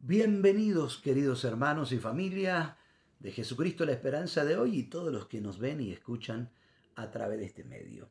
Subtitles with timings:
[0.00, 2.78] Bienvenidos queridos hermanos y familia
[3.18, 6.52] de Jesucristo la esperanza de hoy y todos los que nos ven y escuchan
[6.94, 8.08] a través de este medio.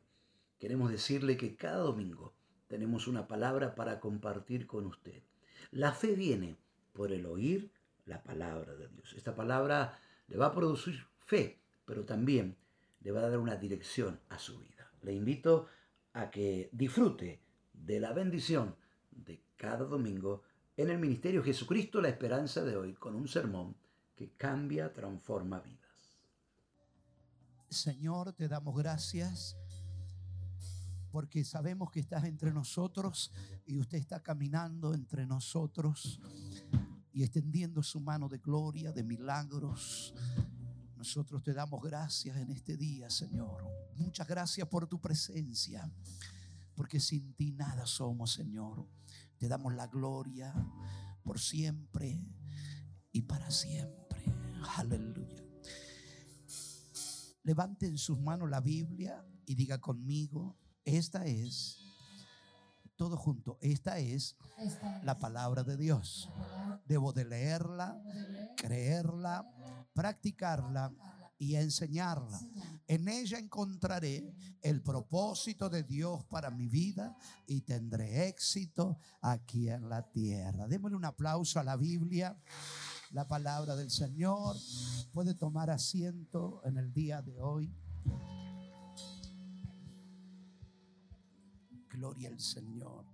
[0.58, 2.34] Queremos decirle que cada domingo
[2.66, 5.22] tenemos una palabra para compartir con usted.
[5.70, 6.58] La fe viene
[6.92, 7.72] por el oír
[8.04, 9.14] la palabra de Dios.
[9.14, 12.58] Esta palabra le va a producir fe, pero también
[13.00, 14.92] le va a dar una dirección a su vida.
[15.00, 15.68] Le invito
[16.12, 17.40] a que disfrute
[17.72, 18.76] de la bendición
[19.10, 20.42] de cada domingo
[20.78, 23.76] en el Ministerio Jesucristo la Esperanza de hoy con un sermón
[24.14, 26.20] que cambia, transforma vidas.
[27.68, 29.56] Señor, te damos gracias
[31.10, 33.32] porque sabemos que estás entre nosotros
[33.66, 36.20] y usted está caminando entre nosotros
[37.12, 40.14] y extendiendo su mano de gloria, de milagros.
[40.96, 43.64] Nosotros te damos gracias en este día, Señor.
[43.96, 45.90] Muchas gracias por tu presencia,
[46.76, 48.86] porque sin ti nada somos, Señor.
[49.38, 50.54] Te damos la gloria
[51.22, 52.20] por siempre
[53.12, 54.24] y para siempre.
[54.76, 55.44] Aleluya.
[57.42, 61.78] Levanten sus manos la Biblia y diga conmigo, esta es,
[62.96, 64.36] todo junto, esta es
[65.02, 66.30] la palabra de Dios.
[66.84, 68.02] Debo de leerla,
[68.56, 69.46] creerla,
[69.94, 70.92] practicarla
[71.38, 72.40] y enseñarla.
[72.86, 79.88] En ella encontraré el propósito de Dios para mi vida y tendré éxito aquí en
[79.88, 80.66] la tierra.
[80.66, 82.36] Démosle un aplauso a la Biblia,
[83.10, 84.56] la palabra del Señor.
[85.12, 87.72] Puede tomar asiento en el día de hoy.
[91.88, 93.06] Gloria al Señor.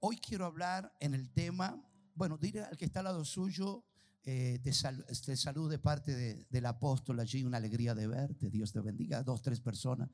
[0.00, 1.82] Hoy quiero hablar en el tema,
[2.14, 3.84] bueno, dile al que está al lado suyo,
[4.26, 9.22] eh, te, salud de parte del apóstol allí, una alegría de verte, Dios te bendiga,
[9.22, 10.08] dos, tres personas,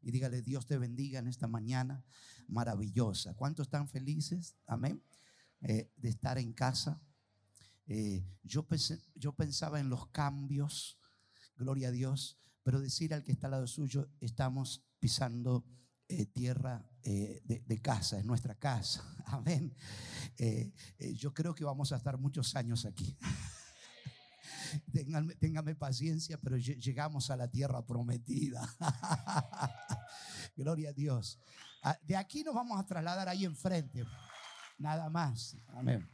[0.00, 2.04] y dígale, Dios te bendiga en esta mañana
[2.46, 3.34] maravillosa.
[3.34, 4.56] ¿Cuántos están felices?
[4.66, 5.02] Amén.
[5.62, 7.02] Eh, de estar en casa.
[7.88, 8.66] Eh, yo,
[9.16, 11.00] yo pensaba en los cambios,
[11.56, 15.64] gloria a Dios, pero decir al que está al lado suyo, estamos pisando
[16.32, 19.04] tierra de, casa, en nuestra casa.
[19.26, 19.74] Amén.
[21.14, 23.16] yo creo que vamos a estar muchos años aquí.
[25.40, 28.68] Ténganme, paciencia, pero llegamos a la tierra prometida.
[30.56, 31.38] Gloria a Dios.
[31.82, 34.04] Ah, de aquí nos vamos a trasladar ahí enfrente.
[34.78, 35.56] Nada más.
[35.68, 36.08] Amén.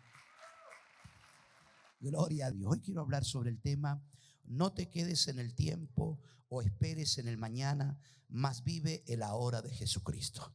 [2.00, 2.70] Gloria a Dios.
[2.70, 4.02] Hoy quiero hablar sobre el tema,
[4.44, 7.98] no te quedes en el tiempo o esperes en el mañana,
[8.28, 10.54] más vive el ahora de Jesucristo.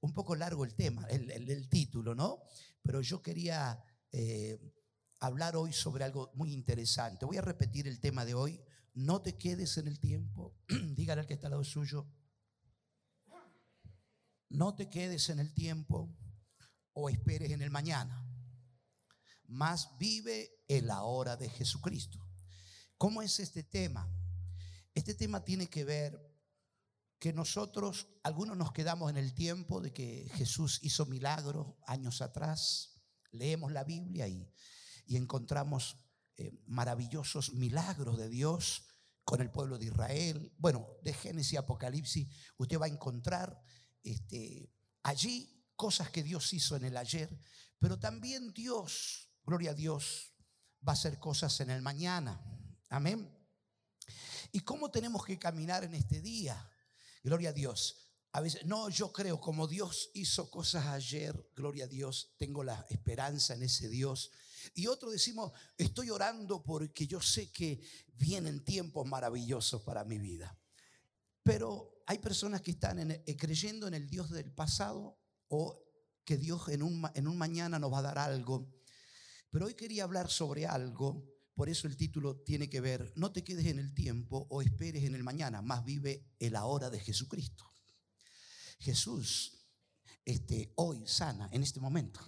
[0.00, 2.42] Un poco largo el tema, el, título, ¿no?
[2.82, 3.82] Pero yo quería
[4.12, 4.58] eh,
[5.20, 7.26] hablar hoy sobre algo muy interesante.
[7.26, 8.60] Voy a repetir el tema de hoy.
[8.94, 10.56] No te quedes en el tiempo.
[10.68, 12.06] Dígale al que está al lado suyo.
[14.50, 16.14] No te quedes en el tiempo
[16.92, 18.24] o esperes en el mañana.
[19.46, 22.27] Más vive en la hora de Jesucristo.
[22.98, 24.06] ¿Cómo es este tema?
[24.92, 26.20] Este tema tiene que ver
[27.18, 33.00] que nosotros, algunos nos quedamos en el tiempo de que Jesús hizo milagros años atrás.
[33.30, 34.52] Leemos la Biblia y
[35.08, 35.96] y encontramos
[36.36, 38.84] eh, maravillosos milagros de Dios
[39.24, 40.52] con el pueblo de Israel.
[40.58, 43.60] Bueno, de Génesis y Apocalipsis, usted va a encontrar
[44.02, 44.70] este,
[45.02, 47.40] allí cosas que Dios hizo en el ayer,
[47.78, 50.34] pero también Dios, gloria a Dios,
[50.86, 52.38] va a hacer cosas en el mañana.
[52.88, 53.30] Amén.
[54.52, 56.70] ¿Y cómo tenemos que caminar en este día?
[57.22, 58.12] Gloria a Dios.
[58.32, 62.86] A veces, no, yo creo, como Dios hizo cosas ayer, gloria a Dios, tengo la
[62.90, 64.30] esperanza en ese Dios
[64.74, 67.80] y otro decimos, estoy orando porque yo sé que
[68.14, 70.58] vienen tiempos maravillosos para mi vida.
[71.42, 75.18] Pero hay personas que están eh, creyendo en el Dios del pasado
[75.48, 75.84] o
[76.24, 78.70] que Dios en un, en un mañana nos va a dar algo.
[79.50, 81.24] Pero hoy quería hablar sobre algo,
[81.58, 85.02] por eso el título tiene que ver, no te quedes en el tiempo o esperes
[85.02, 87.68] en el mañana, más vive el ahora de Jesucristo.
[88.78, 89.58] Jesús
[90.24, 92.20] este, hoy sana en este momento.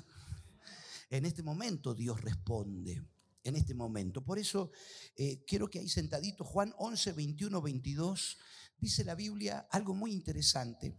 [1.11, 3.05] En este momento Dios responde.
[3.45, 4.25] En este momento.
[4.25, 4.73] Por eso
[5.15, 8.37] eh, quiero que ahí sentadito, Juan 11, 21, 22,
[8.79, 10.99] dice la Biblia algo muy interesante.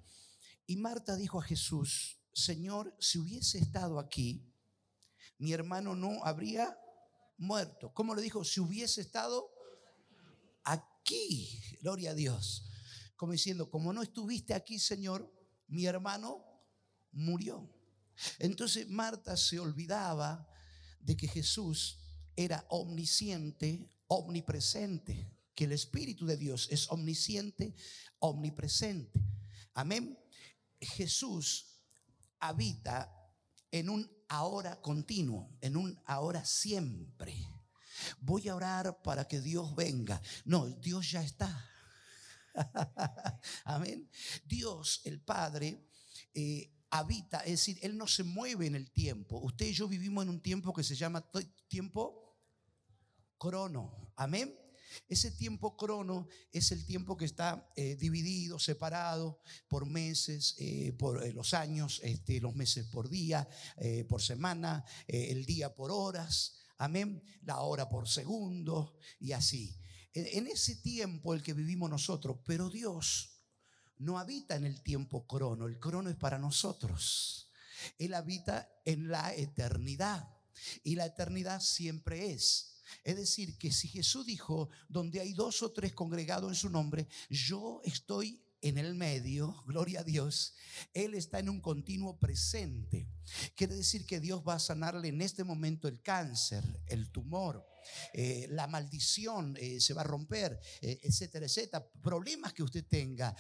[0.68, 4.50] Y Marta dijo a Jesús, Señor, si hubiese estado aquí,
[5.38, 6.78] mi hermano no habría
[7.42, 7.92] muerto.
[7.94, 8.44] ¿Cómo le dijo?
[8.46, 9.52] Si hubiese estado
[10.64, 12.70] aquí, gloria a Dios.
[13.16, 15.30] Como diciendo, como no estuviste aquí, Señor,
[15.68, 16.46] mi hermano
[17.12, 17.68] murió.
[18.40, 20.48] Entonces Marta se olvidaba
[21.00, 21.98] de que Jesús
[22.36, 27.76] era omnisciente, omnipresente, que el Espíritu de Dios es omnisciente,
[28.20, 29.20] omnipresente.
[29.74, 30.18] Amén.
[30.80, 31.82] Jesús
[32.40, 33.12] habita
[33.72, 37.36] en un ahora continuo, en un ahora siempre.
[38.22, 40.22] Voy a orar para que Dios venga.
[40.45, 41.69] No, Dios ya está.
[43.66, 44.10] Amén.
[44.45, 45.86] Dios, el Padre,
[46.33, 49.38] eh, habita, es decir, Él no se mueve en el tiempo.
[49.39, 51.30] Usted y yo vivimos en un tiempo que se llama
[51.68, 52.38] tiempo
[53.38, 54.13] crono.
[54.16, 54.61] Amén.
[55.08, 61.24] Ese tiempo crono es el tiempo que está eh, dividido, separado por meses, eh, por
[61.24, 63.48] eh, los años, este, los meses por día,
[64.08, 69.80] por semana, el día por horas, amén, la hora por segundo y así.
[70.14, 73.42] En, en ese tiempo el que vivimos nosotros, pero Dios
[73.98, 77.52] no habita en el tiempo crono, el crono es para nosotros.
[77.98, 80.28] Él habita en la eternidad
[80.84, 82.81] y la eternidad siempre es.
[83.04, 87.08] Es decir, que si Jesús dijo, donde hay dos o tres congregados en su nombre,
[87.30, 90.54] yo estoy en el medio, gloria a Dios,
[90.94, 93.08] Él está en un continuo presente.
[93.56, 97.66] Quiere decir que Dios va a sanarle en este momento el cáncer, el tumor,
[98.13, 101.86] eh, la maldición eh, se va a romper, eh, etcétera, etcétera.
[102.01, 103.36] Problemas que usted tenga,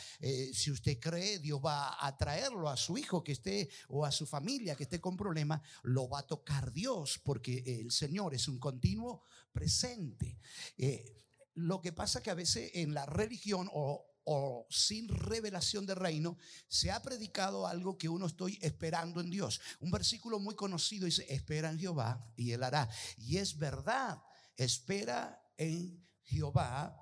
[0.53, 4.25] si usted cree, Dios va a traerlo a su hijo que esté o a su
[4.25, 8.59] familia que esté con problemas, lo va a tocar Dios porque el Señor es un
[8.59, 10.39] continuo presente.
[11.55, 16.37] lo que pasa que a veces en la religión o o sin revelación de reino,
[16.67, 19.59] se ha predicado algo que uno estoy esperando en Dios.
[19.79, 22.89] Un versículo muy conocido dice, espera en Jehová y él hará.
[23.17, 24.21] Y es verdad,
[24.57, 26.97] espera en Jehová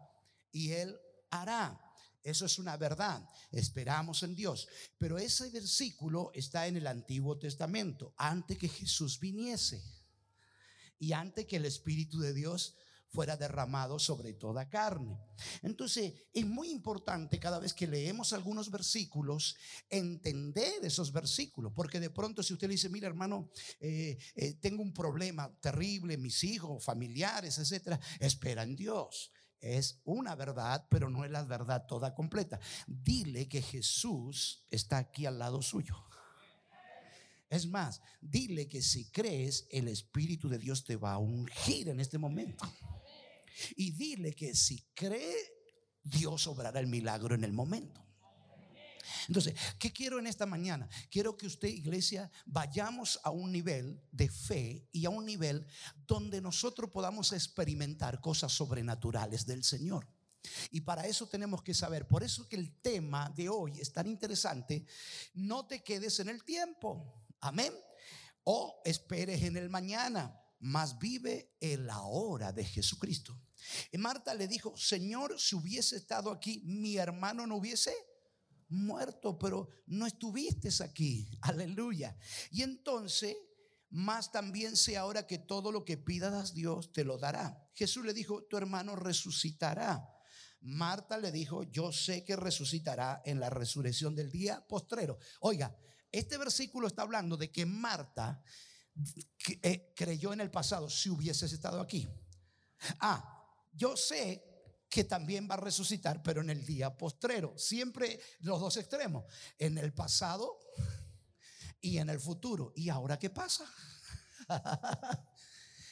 [0.52, 0.98] y Él
[1.30, 1.80] hará.
[2.24, 3.28] Eso es una verdad.
[3.52, 4.68] Esperamos en Dios.
[4.98, 9.84] Pero ese versículo está en el Antiguo Testamento, antes que Jesús viniese
[11.00, 12.76] y antes que el Espíritu de Dios
[13.10, 15.18] fuera derramado sobre toda carne.
[15.62, 19.56] Entonces, es muy importante cada vez que leemos algunos versículos,
[19.90, 24.82] entender esos versículos, porque de pronto si usted le dice, mira hermano, eh, eh, tengo
[24.82, 29.32] un problema terrible, mis hijos, familiares, etcétera, espera en Dios.
[29.60, 32.60] Es una verdad, pero no es la verdad toda completa.
[32.88, 35.96] Dile que Jesús está aquí al lado suyo.
[37.50, 42.00] Es más, dile que si crees, el Espíritu de Dios te va a ungir en
[42.00, 42.64] este momento.
[43.76, 45.36] Y dile que si cree,
[46.04, 48.06] Dios obrará el milagro en el momento.
[49.28, 50.88] Entonces, ¿qué quiero en esta mañana?
[51.10, 55.66] Quiero que usted, iglesia, vayamos a un nivel de fe y a un nivel
[56.08, 60.08] donde nosotros podamos experimentar cosas sobrenaturales del Señor.
[60.72, 64.08] Y para eso tenemos que saber, por eso que el tema de hoy es tan
[64.08, 64.86] interesante,
[65.34, 67.74] no te quedes en el tiempo, amén,
[68.44, 73.40] o esperes en el mañana, más vive en la hora de Jesucristo.
[73.98, 77.94] Marta le dijo, Señor, si hubiese estado aquí, mi hermano no hubiese
[78.70, 81.30] muerto, pero no estuviste aquí.
[81.42, 82.16] Aleluya.
[82.52, 83.36] Y entonces,
[83.90, 87.70] más también sé ahora que todo lo que pidas Dios te lo dará.
[87.74, 90.08] Jesús le dijo, tu hermano resucitará.
[90.62, 95.18] Marta le dijo, yo sé que resucitará en la resurrección del día postrero.
[95.40, 95.76] Oiga,
[96.12, 98.44] este versículo está hablando de que Marta
[99.62, 102.08] eh, creyó en el pasado si hubieses estado aquí.
[103.00, 103.39] Ah,
[103.80, 104.44] yo sé
[104.90, 107.58] que también va a resucitar, pero en el día postrero.
[107.58, 109.24] Siempre los dos extremos,
[109.58, 110.60] en el pasado
[111.80, 112.74] y en el futuro.
[112.76, 113.66] ¿Y ahora qué pasa?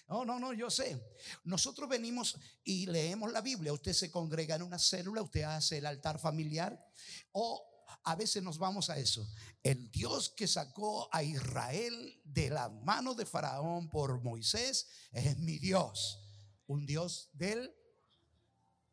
[0.09, 1.01] No, no, no, yo sé.
[1.45, 3.71] Nosotros venimos y leemos la Biblia.
[3.71, 6.77] Usted se congrega en una célula, usted hace el altar familiar
[7.31, 7.63] o
[8.03, 9.25] a veces nos vamos a eso.
[9.63, 15.57] El Dios que sacó a Israel de la mano de Faraón por Moisés es mi
[15.57, 16.26] Dios
[16.67, 17.73] un Dios del,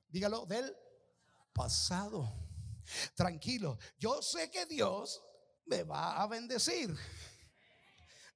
[0.09, 0.75] dígalo, del
[1.53, 2.33] pasado.
[3.15, 5.23] Tranquilo, yo sé que Dios
[5.67, 6.95] me va a bendecir.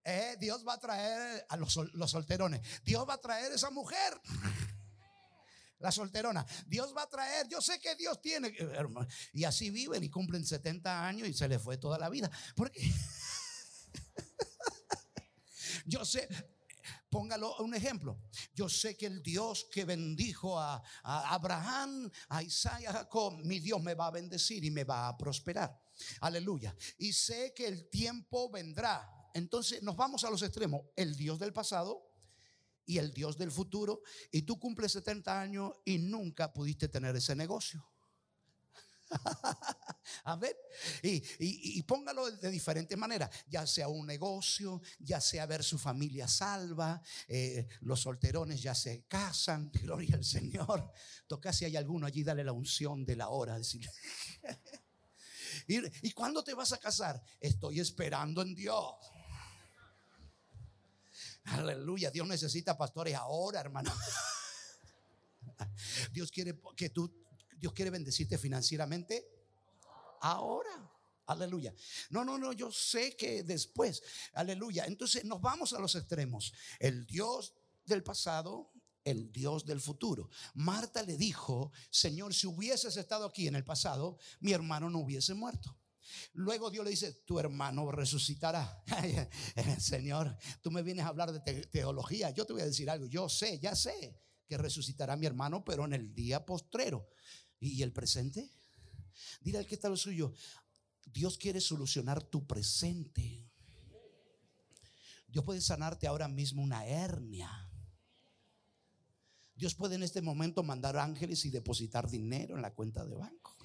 [0.04, 2.62] Eh, Dios va a traer a los, los solterones.
[2.82, 4.18] Dios va a traer esa mujer
[5.80, 6.44] la solterona.
[6.66, 8.54] Dios va a traer, yo sé que Dios tiene.
[9.32, 12.30] Y así viven y cumplen 70 años y se les fue toda la vida.
[12.56, 12.80] Porque
[15.86, 16.28] yo sé,
[17.10, 18.20] Póngalo un ejemplo.
[18.54, 23.82] Yo sé que el Dios que bendijo a, Abraham, a Isaac, a Jacob, mi Dios
[23.82, 25.80] me va a bendecir y me va a prosperar.
[26.20, 26.74] Aleluya.
[26.98, 29.30] Y sé que el tiempo vendrá.
[29.34, 30.82] Entonces nos vamos a los extremos.
[30.96, 32.08] El Dios del pasado
[32.84, 34.02] y el Dios del futuro.
[34.30, 37.86] Y tú cumples 70 años y nunca pudiste tener ese negocio.
[40.24, 40.56] A ver,
[41.02, 47.00] y, póngalo de diferente manera, ya sea un negocio, ya sea ver su familia salva,
[47.26, 50.92] eh, los solterones ya se casan, gloria al Señor.
[51.26, 53.56] Toca si hay alguno allí, dale la unción de la hora.
[53.56, 53.90] Decirle.
[55.66, 57.22] ¿Y, ¿Y cuándo te vas a casar?
[57.40, 58.94] Estoy esperando en Dios.
[61.44, 62.10] Aleluya.
[62.10, 63.92] Dios necesita pastores ahora, hermano.
[66.12, 67.12] Dios quiere que tú,
[67.58, 69.26] Dios quiere bendecirte financieramente
[70.20, 70.90] ahora.
[71.26, 71.74] Aleluya.
[72.10, 74.02] No, no, no, yo sé que después.
[74.32, 74.86] Aleluya.
[74.86, 76.52] Entonces nos vamos a los extremos.
[76.78, 78.72] El Dios del pasado,
[79.04, 80.30] el Dios del futuro.
[80.54, 85.34] Marta le dijo, Señor, si hubieses estado aquí en el pasado, mi hermano no hubiese
[85.34, 85.78] muerto.
[86.32, 88.82] Luego Dios le dice, tu hermano resucitará.
[89.78, 92.30] Señor, tú me vienes a hablar de teología.
[92.30, 93.06] Yo te voy a decir algo.
[93.06, 97.06] Yo sé, ya sé que resucitará mi hermano, pero en el día postrero.
[97.60, 98.48] ¿Y el presente?
[99.40, 100.32] Dile al que está lo suyo,
[101.06, 103.44] Dios quiere solucionar tu presente.
[105.26, 107.68] Dios puede sanarte ahora mismo una hernia.
[109.54, 113.56] Dios puede en este momento mandar ángeles y depositar dinero en la cuenta de banco.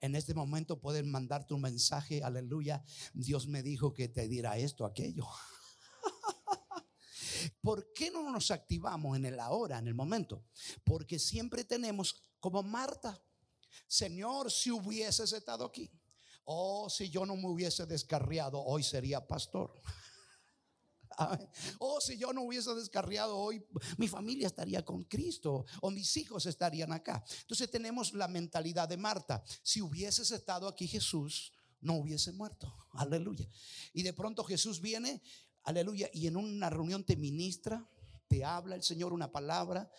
[0.00, 2.84] En este momento pueden mandarte un mensaje, aleluya.
[3.14, 5.26] Dios me dijo que te dirá esto, aquello.
[7.60, 10.44] ¿Por qué no nos activamos en el ahora, en el momento?
[10.84, 13.22] Porque siempre tenemos como Marta,
[13.86, 15.90] Señor, si hubieses estado aquí,
[16.44, 19.72] oh, si yo no me hubiese descarriado, hoy sería pastor.
[21.78, 23.64] O oh, si yo no hubiese descarriado hoy,
[23.98, 27.24] mi familia estaría con Cristo o mis hijos estarían acá.
[27.42, 29.44] Entonces tenemos la mentalidad de Marta.
[29.62, 32.74] Si hubieses estado aquí Jesús, no hubiese muerto.
[32.92, 33.48] Aleluya.
[33.92, 35.22] Y de pronto Jesús viene
[35.64, 36.08] Aleluya.
[36.12, 37.86] Y en una reunión te ministra,
[38.28, 39.90] te habla el Señor una palabra.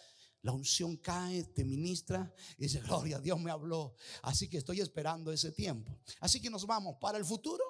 [0.41, 3.95] La unción cae, te ministra y dice, gloria, Dios me habló.
[4.21, 5.99] Así que estoy esperando ese tiempo.
[6.19, 7.63] Así que nos vamos para el futuro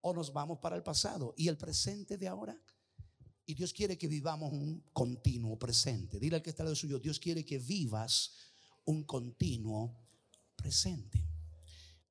[0.00, 2.56] o nos vamos para el pasado y el presente de ahora.
[3.46, 6.20] Y Dios quiere que vivamos un continuo presente.
[6.20, 8.32] Dile al que está al suyo, Dios quiere que vivas
[8.84, 9.98] un continuo
[10.54, 11.26] presente.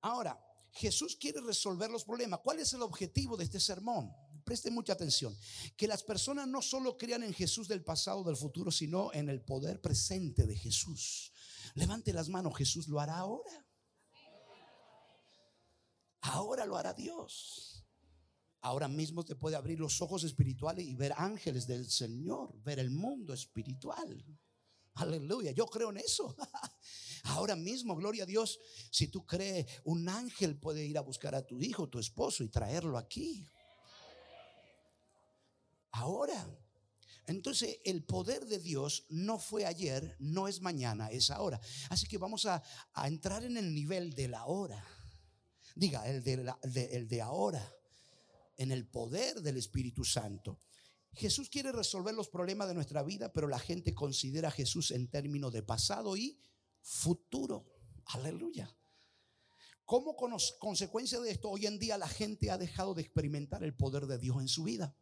[0.02, 0.38] Ahora,
[0.72, 2.42] Jesús quiere resolver los problemas.
[2.44, 4.14] ¿Cuál es el objetivo de este sermón?
[4.50, 5.38] Preste mucha atención.
[5.78, 9.42] Que las personas no solo crean en Jesús del pasado, del futuro, sino en el
[9.42, 11.32] poder presente de Jesús.
[11.76, 13.68] Levante las manos, Jesús lo hará ahora.
[16.22, 17.86] Ahora lo hará Dios.
[18.62, 22.90] Ahora mismo te puede abrir los ojos espirituales y ver ángeles del Señor, ver el
[22.90, 24.26] mundo espiritual.
[24.96, 26.36] Aleluya, yo creo en eso.
[27.26, 31.46] Ahora mismo, gloria a Dios, si tú crees, un ángel puede ir a buscar a
[31.46, 33.48] tu hijo, tu esposo y traerlo aquí
[36.00, 36.50] ahora.
[37.28, 41.62] Entonces el poder de Dios no fue ayer, no es mañana, es ahora.
[41.90, 42.64] Así que vamos a,
[43.06, 44.84] entrar en el nivel de la hora.
[45.76, 47.72] Diga, el de, el de ahora,
[48.58, 50.60] en el poder del Espíritu Santo.
[51.14, 55.08] Jesús quiere resolver los problemas de nuestra vida, pero la gente considera a Jesús en
[55.10, 56.40] términos de pasado y
[56.82, 57.66] futuro.
[58.06, 58.76] Aleluya.
[59.86, 64.06] Como consecuencia de esto, hoy en día la gente ha dejado de experimentar el poder
[64.06, 64.96] de Dios en su vida.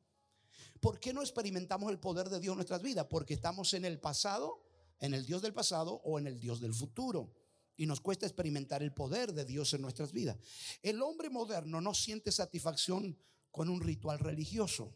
[0.79, 3.07] ¿Por qué no experimentamos el poder de Dios en nuestras vidas?
[3.09, 4.63] Porque estamos en el pasado,
[4.99, 7.33] en el Dios del pasado o en el Dios del futuro.
[7.75, 10.37] Y nos cuesta experimentar el poder de Dios en nuestras vidas.
[10.81, 13.17] El hombre moderno no siente satisfacción
[13.51, 14.93] con un ritual religioso.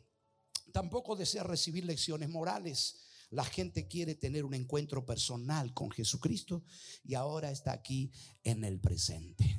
[0.72, 3.02] Tampoco desea recibir lecciones morales.
[3.30, 6.64] La gente quiere tener un encuentro personal con Jesucristo
[7.04, 8.12] y ahora está aquí
[8.44, 9.58] en el presente.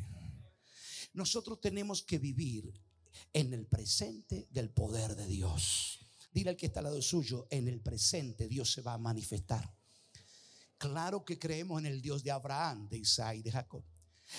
[1.15, 2.73] Nosotros tenemos que vivir
[3.33, 6.02] en el presente del poder de Dios.
[6.33, 9.73] Dile al que está al lado suyo, en el presente Dios se va a manifestar.
[10.79, 13.85] Claro que creemos en el Dios de Abraham, de Isaac y de Jacob.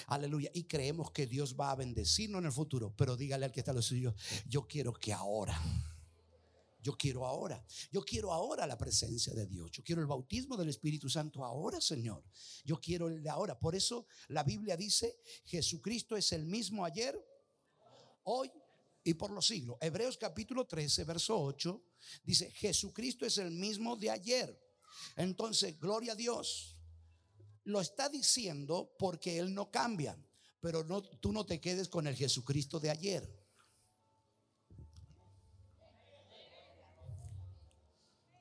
[0.08, 0.50] Aleluya.
[0.54, 2.94] Y creemos que Dios va a bendecirnos en el futuro.
[2.96, 4.14] Pero dígale al que está al lado suyo,
[4.46, 5.62] yo quiero que ahora.
[6.82, 7.64] Yo quiero ahora.
[7.92, 9.72] Yo quiero ahora la presencia de Dios.
[9.72, 12.24] Yo quiero el bautismo del Espíritu Santo ahora, Señor.
[12.66, 13.58] Yo quiero el de ahora.
[13.58, 17.18] Por eso la Biblia dice, Jesucristo es el mismo ayer,
[18.24, 18.52] hoy
[19.04, 19.78] y por los siglos.
[19.82, 21.84] Hebreos capítulo 13, verso 8,
[22.24, 24.60] dice, Jesucristo es el mismo de ayer.
[25.16, 26.76] Entonces, gloria a Dios.
[27.66, 30.18] Lo está diciendo porque Él no cambia,
[30.60, 33.44] pero no, tú no te quedes con el Jesucristo de ayer.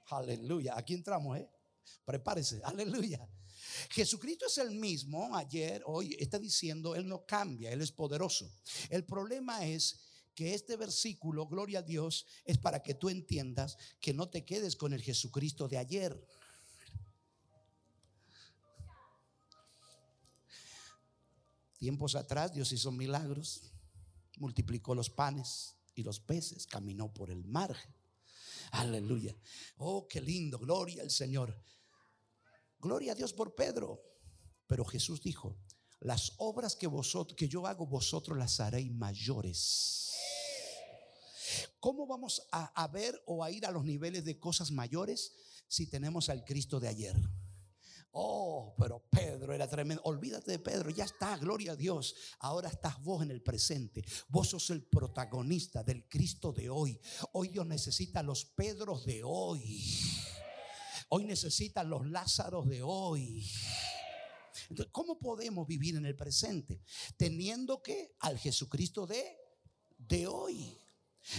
[0.07, 0.77] Aleluya.
[0.77, 1.49] Aquí entramos, ¿eh?
[2.05, 2.61] Prepárese.
[2.65, 3.27] Aleluya.
[3.91, 6.17] Jesucristo es el mismo ayer, hoy.
[6.19, 8.53] Está diciendo, Él no cambia, Él es poderoso.
[8.91, 14.15] El problema es que este versículo, gloria a Dios, es para que tú entiendas que
[14.15, 16.27] no te quedes con el Jesucristo de ayer.
[21.79, 23.73] Tiempos atrás Dios hizo milagros,
[24.39, 27.77] multiplicó los panes y los peces, caminó por el mar.
[28.71, 29.37] Aleluya.
[29.79, 31.61] Oh, qué lindo, gloria al Señor.
[32.79, 34.01] Gloria a Dios por Pedro.
[34.67, 35.59] Pero Jesús dijo,
[36.01, 36.89] las obras que
[37.37, 40.12] que yo hago vosotros las haréis mayores
[41.83, 45.33] ¿Cómo vamos a, a ver o a ir a los niveles de cosas mayores
[45.67, 47.17] si tenemos al Cristo de ayer?
[48.13, 50.01] Oh, pero Pedro era tremendo.
[50.05, 52.15] Olvídate de Pedro, ya está, gloria a Dios.
[52.39, 54.05] Ahora estás vos en el presente.
[54.29, 57.01] Vos sos el protagonista del Cristo de hoy.
[57.33, 59.85] Hoy Dios necesita a los Pedros de hoy.
[61.09, 63.45] Hoy necesita los Lázaros de hoy.
[64.71, 66.81] Entonces, ¿cómo podemos vivir en el presente?
[67.17, 69.37] Teniendo que al Jesucristo de,
[69.99, 70.79] de hoy.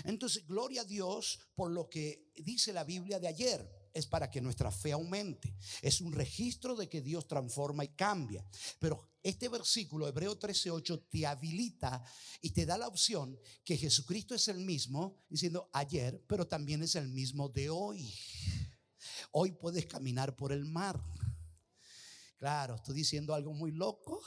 [0.04, 4.42] Entonces, gloria a Dios por lo que dice la Biblia de ayer es para que
[4.42, 5.56] nuestra fe aumente.
[5.82, 8.44] Es un registro de que Dios transforma y cambia.
[8.80, 12.04] Pero este versículo, Hebreo 13:8, te habilita
[12.42, 16.96] y te da la opción que Jesucristo es el mismo, diciendo ayer, pero también es
[16.96, 18.14] el mismo de hoy.
[19.32, 21.00] Hoy puedes caminar por el mar.
[22.38, 24.22] Claro, estoy diciendo algo muy loco.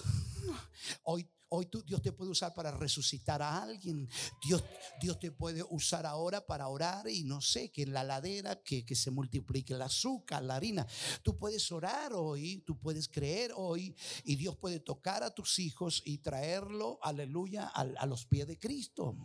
[1.03, 4.09] Hoy Hoy tú, Dios te puede usar para resucitar a alguien.
[4.45, 4.65] Dios,
[5.00, 8.85] Dios te puede usar ahora para orar y no sé, que en la ladera, que,
[8.85, 10.87] que se multiplique el azúcar, la harina.
[11.23, 16.03] Tú puedes orar hoy, tú puedes creer hoy y Dios puede tocar a tus hijos
[16.05, 19.17] y traerlo, aleluya, a, a los pies de Cristo.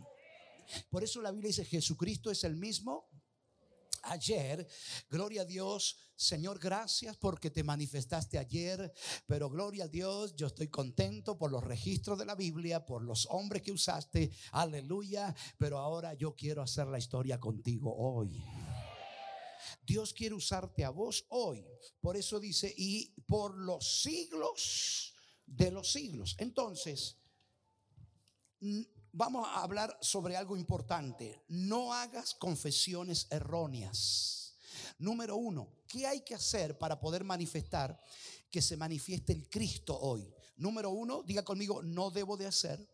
[0.90, 3.08] Por eso la Biblia dice, Jesucristo es el mismo
[4.02, 4.66] ayer.
[5.08, 8.92] Gloria a Dios, Señor, gracias porque te manifestaste ayer,
[9.26, 13.26] pero gloria a Dios, yo estoy contento por los registros de la Biblia, por los
[13.30, 18.42] hombres que usaste, aleluya, pero ahora yo quiero hacer la historia contigo hoy.
[19.84, 21.64] Dios quiere usarte a vos hoy.
[22.00, 25.12] Por eso dice, y por los siglos
[25.46, 26.34] de los siglos.
[26.38, 27.18] Entonces,
[29.12, 31.44] vamos a hablar sobre algo importante.
[31.48, 34.54] No hagas confesiones erróneas.
[34.98, 38.00] Número uno, ¿qué hay que hacer para poder manifestar
[38.50, 40.32] que se manifieste el Cristo hoy?
[40.56, 42.88] Número uno, diga conmigo, no debo de hacer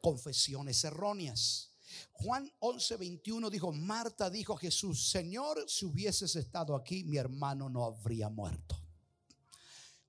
[0.00, 1.70] confesiones erróneas.
[2.12, 7.84] Juan 11, 21 dijo, Marta dijo Jesús, Señor, si hubieses estado aquí, mi hermano no
[7.84, 8.78] habría muerto.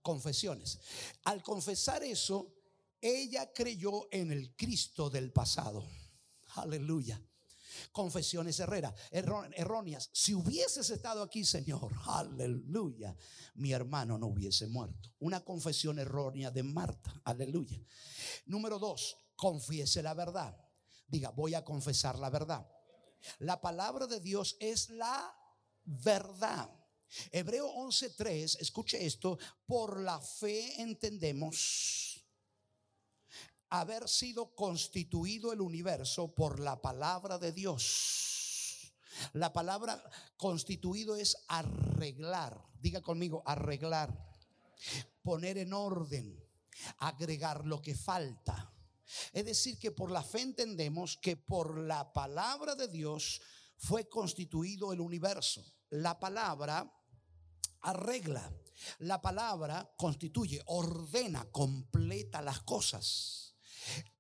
[0.02, 0.80] Confesiones.
[1.26, 2.63] Al confesar eso,
[3.04, 5.86] ella creyó en el Cristo del pasado.
[6.56, 7.22] Aleluya.
[7.92, 10.10] Confesiones herrera, erróneas.
[10.14, 13.16] Si hubieses estado aquí, Señor, aleluya,
[13.56, 15.10] mi hermano no hubiese muerto.
[15.20, 17.84] Una confesión errónea de Marta, aleluya.
[18.46, 20.56] Número dos, confiese la verdad.
[21.08, 22.66] Diga, voy a confesar la verdad.
[23.40, 25.36] La palabra de Dios es la
[25.84, 26.70] verdad.
[27.32, 32.13] Hebreo 11:3, escuche esto, por la fe entendemos
[33.74, 38.94] haber sido constituido el universo por la palabra de Dios.
[39.34, 40.04] La palabra
[40.38, 42.64] constituido es arreglar.
[42.80, 44.16] Diga conmigo, arreglar.
[45.24, 46.40] Poner en orden.
[47.00, 48.72] Agregar lo que falta.
[49.32, 53.42] Es decir, que por la fe entendemos que por la palabra de Dios
[53.78, 55.66] fue constituido el universo.
[55.90, 56.94] La palabra
[57.82, 58.54] arregla.
[59.00, 63.53] La palabra constituye, ordena, completa las cosas.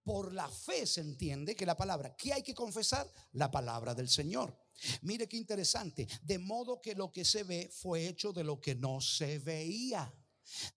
[0.03, 3.11] Por la fe se entiende que la palabra, ¿qué hay que confesar?
[3.33, 4.57] La palabra del Señor.
[5.01, 6.07] Mire qué interesante.
[6.21, 10.13] De modo que lo que se ve fue hecho de lo que no se veía.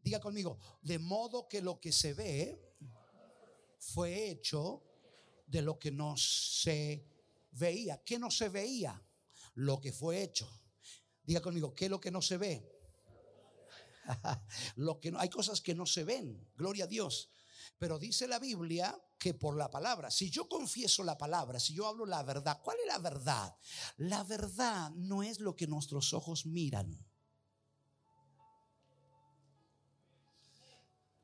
[0.02, 2.76] Diga conmigo, de modo que lo que se ve
[3.78, 4.82] fue hecho
[5.46, 7.04] de lo que no se
[7.52, 8.02] veía.
[8.04, 9.02] ¿Qué no se veía?
[9.54, 10.48] Lo que fue hecho.
[11.24, 12.72] Diga conmigo, ¿qué es lo que no se ve?
[14.76, 16.48] lo que no, hay cosas que no se ven.
[16.56, 17.30] Gloria a Dios.
[17.78, 21.86] Pero dice la Biblia que por la palabra, si yo confieso la palabra, si yo
[21.86, 23.54] hablo la verdad, ¿cuál es la verdad?
[23.98, 26.98] La verdad no es lo que nuestros ojos miran.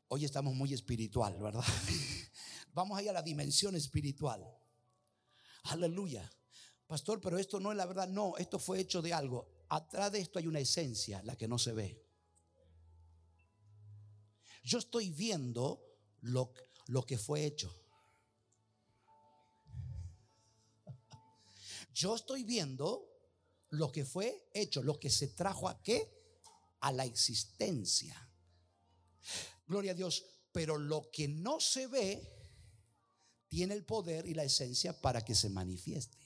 [0.09, 1.65] Hoy estamos muy espiritual, ¿verdad?
[2.75, 4.47] Vamos ahí a la dimensión espiritual.
[5.65, 6.31] Aleluya.
[6.87, 8.09] Pastor, pero esto no es la verdad.
[8.09, 9.65] No, esto fue hecho de algo.
[9.71, 12.05] Atrás de esto hay una esencia, la que no se ve.
[14.63, 15.92] Yo estoy viendo
[16.23, 16.53] lo,
[16.87, 17.73] lo que fue hecho.
[21.95, 23.09] Yo estoy viendo
[23.71, 26.11] lo que fue hecho, lo que se trajo a qué?
[26.81, 28.29] A la existencia.
[29.67, 30.25] Gloria a Dios.
[30.53, 32.23] Pero lo que no se ve
[33.49, 36.19] tiene el poder y la esencia para que se manifieste.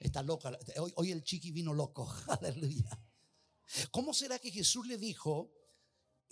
[0.00, 0.56] Está loca.
[0.78, 2.12] Hoy, hoy el chiqui vino loco.
[2.28, 2.98] Aleluya.
[3.90, 5.52] ¿Cómo será que Jesús le dijo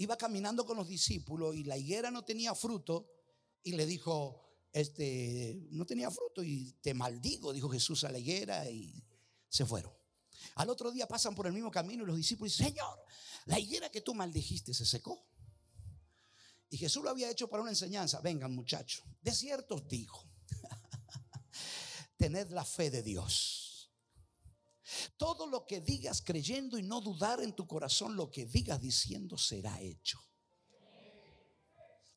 [0.01, 3.07] iba caminando con los discípulos y la higuera no tenía fruto
[3.63, 4.41] y le dijo,
[4.73, 9.05] este, no tenía fruto y te maldigo, dijo Jesús a la higuera y
[9.51, 9.93] se fueron.
[10.55, 12.99] Al otro día pasan por el mismo camino y los discípulos dicen, Señor,
[13.45, 15.23] la higuera que tú maldijiste se secó.
[16.71, 18.23] Y Jesús lo había hecho para una enseñanza.
[18.23, 20.25] Vengan muchachos, de cierto os digo,
[22.17, 23.60] tened la fe de Dios.
[25.17, 29.39] Todo lo que digas creyendo y no dudar en tu corazón, lo que digas diciendo
[29.39, 30.21] será hecho.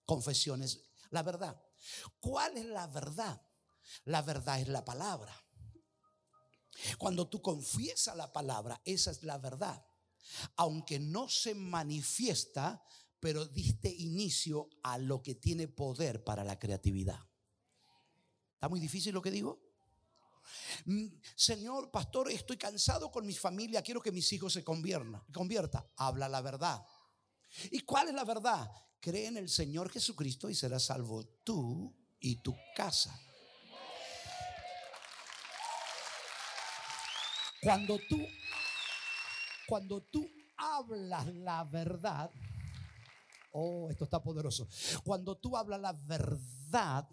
[0.06, 0.82] Confesiones,
[1.12, 1.62] la verdad.
[2.20, 3.42] ¿Cuál es la verdad?
[4.06, 5.36] La verdad es la palabra.
[6.98, 9.86] Cuando tú confiesas la palabra, esa es la verdad.
[10.56, 12.84] Aunque no se manifiesta,
[13.20, 17.20] pero diste inicio a lo que tiene poder para la creatividad.
[18.56, 19.63] ¿Está muy difícil lo que digo?
[20.86, 25.22] Mm, Señor, pastor, estoy cansado con mi familia, quiero que mis hijos se conviertan.
[25.34, 26.86] Convierta, habla la verdad.
[27.72, 28.70] ¿Y cuál es la verdad?
[29.00, 33.20] Cree en el Señor Jesucristo y serás salvo tú y tu casa.
[37.62, 38.20] Cuando tú,
[39.68, 42.30] cuando tú hablas la verdad,
[43.52, 44.68] oh, esto está poderoso.
[45.04, 47.08] Cuando tú hablas la verdad,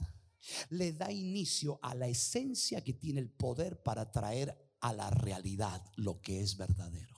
[0.71, 5.85] le da inicio a la esencia que tiene el poder para traer a la realidad
[5.97, 7.17] lo que es verdadero.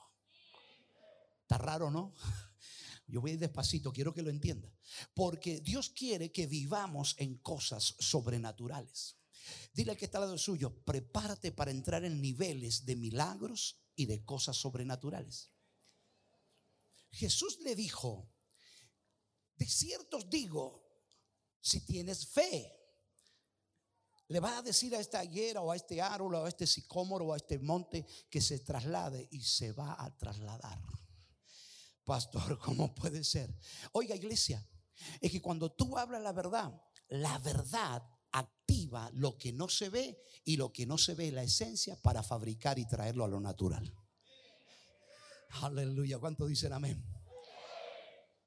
[1.43, 2.15] Está raro, ¿no?
[3.07, 4.73] Yo voy despacito, quiero que lo entienda.
[5.15, 9.17] Porque Dios quiere que vivamos en cosas sobrenaturales.
[9.75, 14.07] Dile al que está al lado suyo, prepárate para entrar en niveles de milagros y
[14.07, 15.51] de cosas sobrenaturales.
[17.11, 18.33] Jesús le dijo,
[19.57, 20.83] de cierto os digo,
[21.61, 22.82] si tienes fe,
[24.33, 27.27] le vas a decir a esta higuera o a este árbol o a este sicómoro
[27.27, 30.81] o a este monte que se traslade y se va a trasladar.
[32.03, 33.55] Pastor, ¿cómo puede ser?
[33.92, 34.66] Oiga, iglesia,
[35.21, 36.73] es que cuando tú hablas la verdad,
[37.09, 41.42] la verdad activa lo que no se ve y lo que no se ve la
[41.42, 43.95] esencia para fabricar y traerlo a lo natural.
[45.61, 47.05] Aleluya, ¿cuánto dicen amén?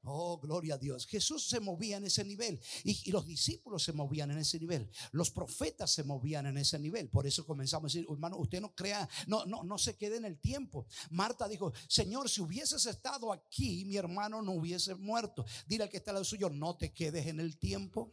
[0.08, 1.08] Oh, gloria a Dios.
[1.08, 4.90] Jesús se movía en ese nivel y, los discípulos se movían en ese nivel.
[5.12, 7.10] Los profetas se movían en ese nivel.
[7.10, 10.26] Por eso comenzamos a decir, hermano, usted no crea, no, no, no se quede en
[10.26, 10.86] el tiempo.
[11.10, 15.44] Marta dijo, Señor, si hubieses estado aquí, mi hermano no hubiese muerto.
[15.68, 18.12] Dile al que está al lado suyo, no te quedes en el tiempo.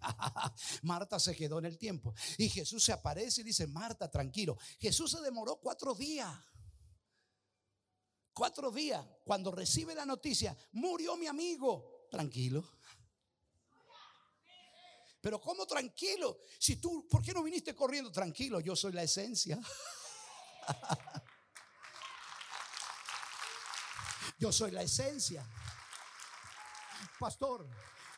[0.82, 2.14] Marta se quedó en el tiempo.
[2.36, 4.58] Y Jesús se aparece y dice, Marta, tranquilo.
[4.80, 6.28] Jesús se demoró cuatro días.
[8.38, 9.04] Cuatro días.
[9.24, 12.06] Cuando recibe la noticia, murió mi amigo.
[12.08, 12.62] Tranquilo.
[15.20, 16.38] Pero ¿cómo tranquilo?
[16.56, 18.12] Si tú, ¿por qué no viniste corriendo?
[18.12, 19.58] Tranquilo, yo soy la esencia.
[24.38, 25.44] Yo soy la esencia.
[27.18, 27.68] Pastor,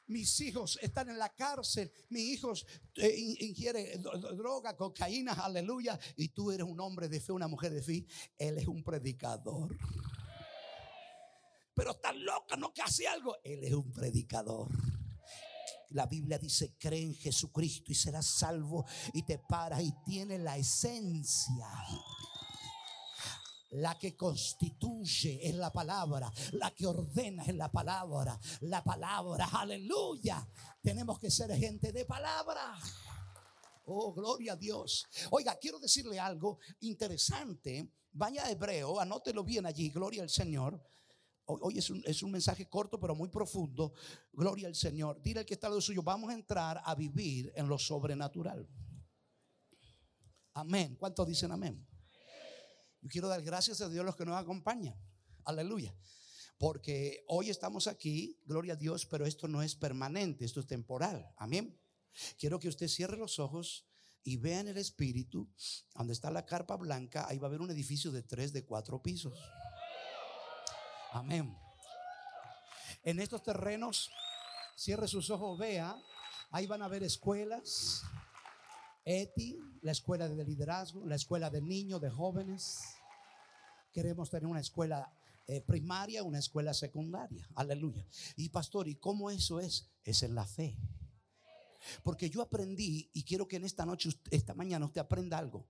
[0.09, 6.51] mis hijos están en la cárcel, mis hijos eh, ingieren droga, cocaína, aleluya, y tú
[6.51, 8.05] eres un hombre de fe, una mujer de fe,
[8.37, 9.79] él es un predicador.
[11.75, 14.69] Pero está loca, no que hace algo, él es un predicador.
[15.91, 20.57] La Biblia dice, cree en Jesucristo y serás salvo y te paras y tiene la
[20.57, 21.67] esencia
[23.71, 26.33] la que constituye es la palabra.
[26.53, 28.39] La que ordena es la palabra.
[28.63, 30.47] La palabra, aleluya.
[30.83, 32.79] Tenemos que ser gente de palabra.
[33.87, 35.07] Oh, gloria a Dios.
[35.31, 37.93] Oiga, quiero decirle algo interesante.
[38.13, 40.83] Vaya a Hebreo, anótelo bien allí, gloria al Señor.
[41.61, 43.93] Hoy es un, es un mensaje corto, pero muy profundo.
[44.33, 45.21] Gloria al Señor.
[45.23, 48.69] Dile al que está al lado suyo, vamos a entrar a vivir en lo sobrenatural.
[50.55, 50.97] Amén.
[50.99, 51.87] ¿Cuántos dicen amén?
[53.01, 54.95] Yo quiero dar gracias a Dios a los que nos acompañan.
[55.45, 55.95] Aleluya.
[56.59, 61.33] Porque hoy estamos aquí, gloria a Dios, pero esto no es permanente, esto es temporal.
[61.39, 61.81] Amén.
[62.39, 63.87] Quiero que usted cierre los ojos
[64.23, 65.49] y vea en el espíritu,
[65.95, 69.03] donde está la carpa blanca, ahí va a haber un edificio de tres, de cuatro
[69.03, 69.39] pisos.
[71.13, 71.57] Amén.
[73.03, 74.11] En estos terrenos,
[74.77, 75.97] cierre sus ojos, vea,
[76.51, 78.03] ahí van a haber escuelas,
[79.05, 82.81] ETI, la escuela de liderazgo, la escuela de niños, de jóvenes.
[83.93, 85.13] Queremos tener una escuela
[85.49, 87.49] eh, primaria, una escuela secundaria.
[87.57, 88.07] Aleluya.
[88.37, 89.91] Y pastor, ¿y cómo eso es?
[90.05, 90.77] Es en la fe.
[92.05, 95.67] Porque yo aprendí y quiero que en esta noche, esta mañana usted aprenda algo.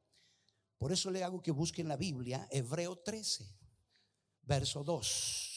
[0.77, 3.60] Por eso le hago que busque en la Biblia Hebreo 13,
[4.51, 5.51] verso 2.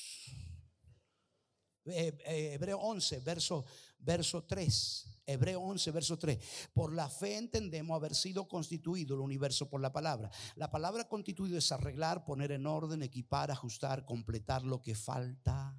[1.85, 3.65] Eh, eh, Hebreo 11, verso,
[3.97, 5.21] verso 3.
[5.25, 6.37] Hebreo 11, verso 3.
[6.73, 10.29] Por la fe entendemos haber sido constituido el universo por la palabra.
[10.55, 15.75] La palabra constituido es arreglar, poner en orden, equipar, ajustar, completar lo que falta.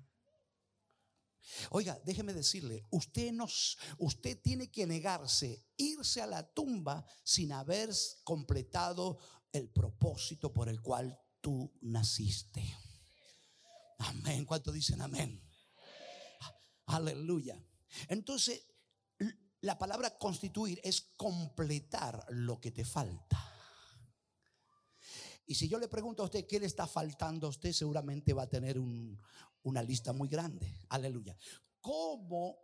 [1.71, 7.91] Oiga, déjeme decirle, usted nos, usted tiene que negarse, irse a la tumba sin haber
[8.25, 9.19] completado
[9.53, 12.65] el propósito por el cual tú naciste.
[13.99, 14.45] Amén.
[14.45, 15.43] ¿Cuánto dicen amén?
[16.87, 17.63] Aleluya.
[18.09, 18.67] Entonces,
[19.65, 23.51] La palabra constituir es completar lo que te falta.
[25.47, 28.43] Y si yo le pregunto a usted qué le está faltando a usted, seguramente va
[28.43, 30.81] a tener una lista muy grande.
[30.91, 31.35] Aleluya.
[31.81, 32.59] ¿Cómo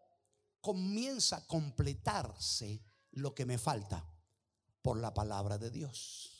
[0.61, 4.07] comienza a completarse lo que me falta?
[4.83, 6.40] Por la palabra de Dios.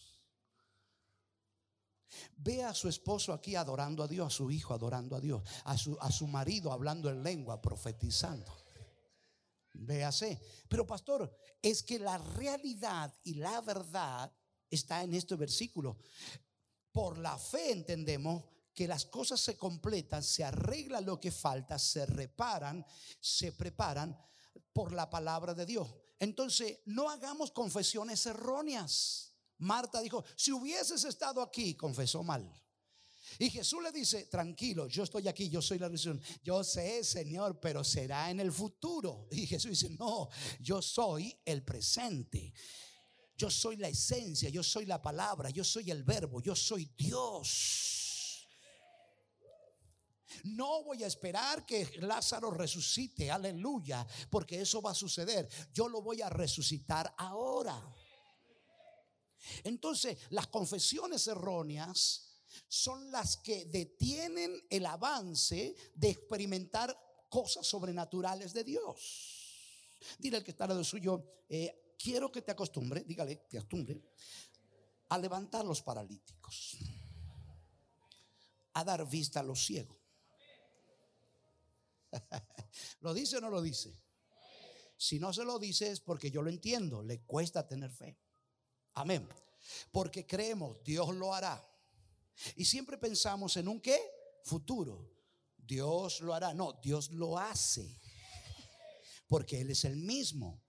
[2.37, 5.77] Ve a su esposo aquí adorando a Dios, a su hijo adorando a Dios, a
[5.77, 8.57] su, a su marido hablando en lengua, profetizando.
[9.73, 10.41] Véase.
[10.69, 14.33] Pero pastor, es que la realidad y la verdad
[14.69, 15.99] está en este versículo.
[16.93, 18.45] Por la fe entendemos
[18.75, 22.85] que las cosas se completan, se arregla lo que falta, se reparan,
[23.21, 24.17] se preparan
[24.73, 25.89] por la palabra de Dios.
[26.19, 29.30] Entonces, no hagamos confesiones erróneas.
[29.61, 32.53] Marta dijo, si hubieses estado aquí, confesó mal.
[33.39, 36.41] Y Jesús le dice, tranquilo, yo estoy aquí, yo soy la resurrección.
[36.43, 39.29] Yo sé, Señor, pero será en el futuro.
[39.31, 40.29] Y Jesús dice, no,
[40.61, 42.53] yo soy el presente.
[43.37, 48.47] Yo soy la esencia, yo soy la palabra, yo soy el verbo, yo soy Dios.
[50.45, 55.49] No voy a esperar que Lázaro resucite, aleluya, porque eso va a suceder.
[55.73, 57.83] Yo lo voy a resucitar ahora.
[59.65, 62.31] Entonces, las confesiones erróneas
[62.69, 66.97] son las que detienen el avance de experimentar
[67.29, 69.39] cosas sobrenaturales de Dios.
[70.19, 74.03] Dile al que está al lado suyo, eh, quiero que te acostumbre, dígale, te acostumbre
[75.09, 76.77] a levantar los paralíticos,
[78.75, 79.97] a dar vista a los ciegos.
[83.01, 83.97] ¿Lo dice o no lo dice?
[84.97, 88.19] Si no se lo dice es porque yo lo entiendo, le cuesta tener fe.
[88.95, 89.29] Amén.
[89.93, 91.67] Porque creemos, Dios lo hará.
[92.57, 93.99] Y siempre pensamos en un qué?
[94.45, 95.11] Futuro.
[95.57, 96.55] Dios lo hará.
[96.55, 98.01] No, Dios lo hace.
[99.27, 100.63] Porque Él es el mismo.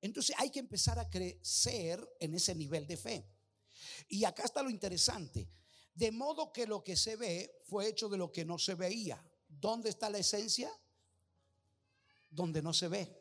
[0.00, 3.28] Entonces hay que empezar a crecer en ese nivel de fe.
[4.08, 5.50] Y acá está lo interesante.
[5.94, 9.22] De modo que lo que se ve fue hecho de lo que no se veía.
[9.48, 10.70] ¿Dónde está la esencia?
[12.30, 13.17] Donde no se ve.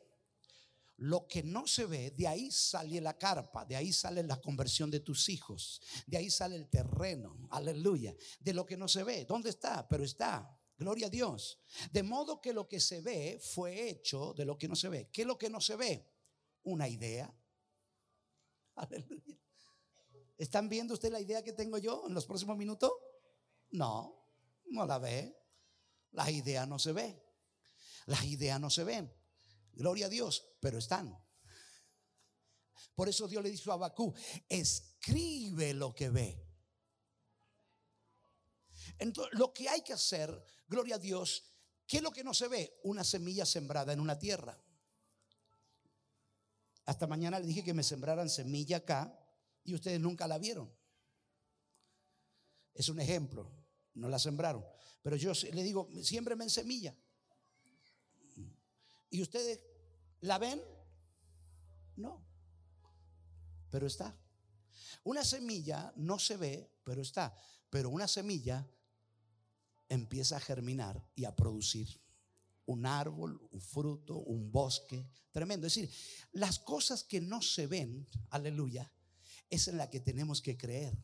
[0.98, 4.90] Lo que no se ve, de ahí sale la carpa, de ahí sale la conversión
[4.90, 8.16] de tus hijos, de ahí sale el terreno, aleluya.
[8.40, 9.88] De lo que no se ve, ¿dónde está?
[9.88, 10.60] Pero está.
[10.78, 11.60] Gloria a Dios.
[11.92, 15.10] De modo que lo que se ve fue hecho de lo que no se ve.
[15.12, 16.18] ¿Qué es lo que no se ve?
[16.68, 17.34] una idea.
[18.76, 19.38] Aleluya.
[20.38, 22.92] ¿Están viendo usted la idea que tengo yo en los próximos minutos?
[23.72, 24.24] No,
[24.68, 25.36] no la ve.
[26.12, 27.20] Las ideas no se ven.
[28.06, 29.12] Las ideas no se ven.
[29.78, 31.16] Gloria a Dios, pero están.
[32.96, 34.12] Por eso Dios le dijo a Bakú,
[34.50, 36.44] escribe lo que ve.
[38.98, 41.44] Entonces, lo que hay que hacer, gloria a Dios,
[41.86, 42.80] ¿qué es lo que no se ve?
[42.86, 44.60] Una semilla sembrada en una tierra.
[46.86, 49.16] Hasta mañana le dije que me sembraran semilla acá
[49.64, 50.74] y ustedes nunca la vieron.
[52.74, 53.52] Es un ejemplo,
[53.94, 54.66] no la sembraron.
[55.04, 56.98] Pero yo le digo, siémbreme en semilla.
[59.10, 59.67] ¿Y ustedes
[60.22, 60.62] la ven?
[61.96, 62.26] No.
[63.70, 64.16] Pero está.
[65.04, 67.36] Una semilla no se ve, pero está.
[67.70, 68.68] Pero una semilla
[69.90, 72.02] empieza a germinar y a producir
[72.66, 75.68] un árbol, un fruto, un bosque, tremendo.
[75.68, 75.90] Es decir,
[76.34, 78.92] las cosas que no se ven, aleluya,
[79.50, 80.98] es en la que tenemos que creer.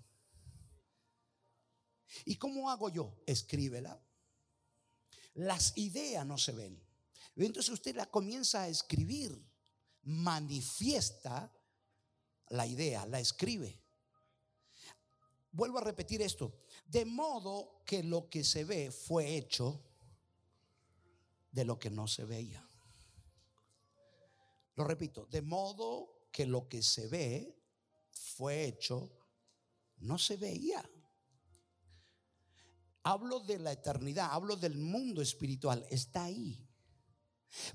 [2.25, 3.15] ¿Y cómo hago yo?
[3.25, 4.01] Escríbela.
[5.33, 6.83] Las ideas no se ven.
[7.35, 9.43] Entonces usted la comienza a escribir,
[10.03, 11.51] manifiesta
[12.49, 13.81] la idea, la escribe.
[15.51, 16.53] Vuelvo a repetir esto.
[16.85, 19.83] De modo que lo que se ve fue hecho
[21.51, 22.67] de lo que no se veía.
[24.75, 27.55] Lo repito, de modo que lo que se ve
[28.09, 29.11] fue hecho,
[29.97, 30.83] no se veía.
[33.03, 36.67] Hablo de la eternidad, hablo del mundo espiritual, está ahí.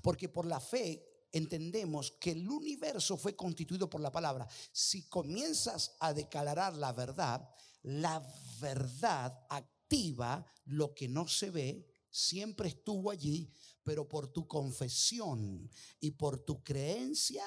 [0.01, 4.47] Porque por la fe entendemos que el universo fue constituido por la palabra.
[4.71, 7.47] Si comienzas a declarar la verdad,
[7.83, 8.25] la
[8.59, 13.51] verdad activa lo que no se ve, siempre estuvo allí,
[13.83, 17.43] pero por tu confesión y por tu creencia,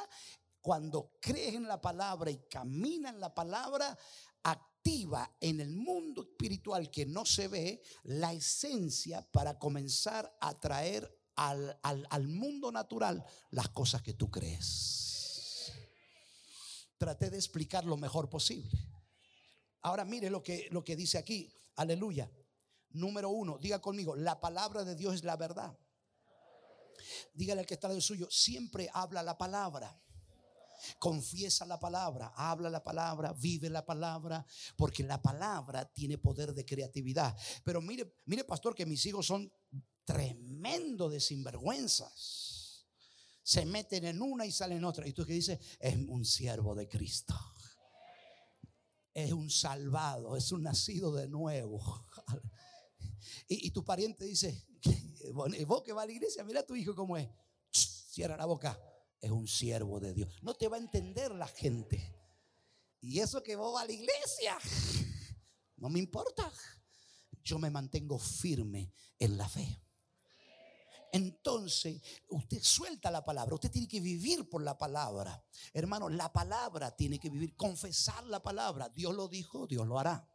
[0.60, 3.98] cuando crees en la palabra y camina en la palabra,
[4.44, 11.21] activa en el mundo espiritual que no se ve la esencia para comenzar a traer
[11.48, 15.72] al, al, mundo natural las cosas que tú crees.
[16.98, 18.70] Traté de explicar lo mejor posible.
[19.82, 21.52] Ahora mire lo que, lo que dice aquí.
[21.76, 22.30] Aleluya.
[22.90, 25.76] Número uno, diga conmigo, la palabra de Dios es la verdad.
[27.34, 29.98] Dígale al que está del suyo, siempre habla la palabra.
[30.98, 34.44] Confiesa la palabra, habla la palabra, vive la palabra,
[34.76, 37.36] porque la palabra tiene poder de creatividad.
[37.64, 39.50] Pero mire, mire pastor, que mis hijos son
[40.62, 42.86] tremendo de sinvergüenzas.
[43.42, 45.06] Se meten en una y salen en otra.
[45.06, 47.34] Y tú que dices, es un siervo de Cristo.
[49.12, 52.06] Es un salvado, es un nacido de nuevo.
[53.48, 54.66] Y, tu pariente dice,
[55.66, 57.28] vos que va a la iglesia, mira a tu hijo cómo es.
[57.70, 58.80] Cierra la boca.
[59.20, 60.28] Es un siervo de Dios.
[60.42, 62.16] No te va a entender la gente.
[63.00, 64.58] Y eso que vos a la iglesia,
[65.76, 66.52] no me importa.
[67.42, 69.81] Yo me mantengo firme en la fe
[71.12, 73.54] entonces usted suelta la palabra.
[73.54, 75.44] Usted tiene que vivir por la palabra.
[75.74, 78.88] Hermano, la palabra tiene que vivir, confesar la palabra.
[78.88, 80.26] Dios lo dijo, Dios lo hará.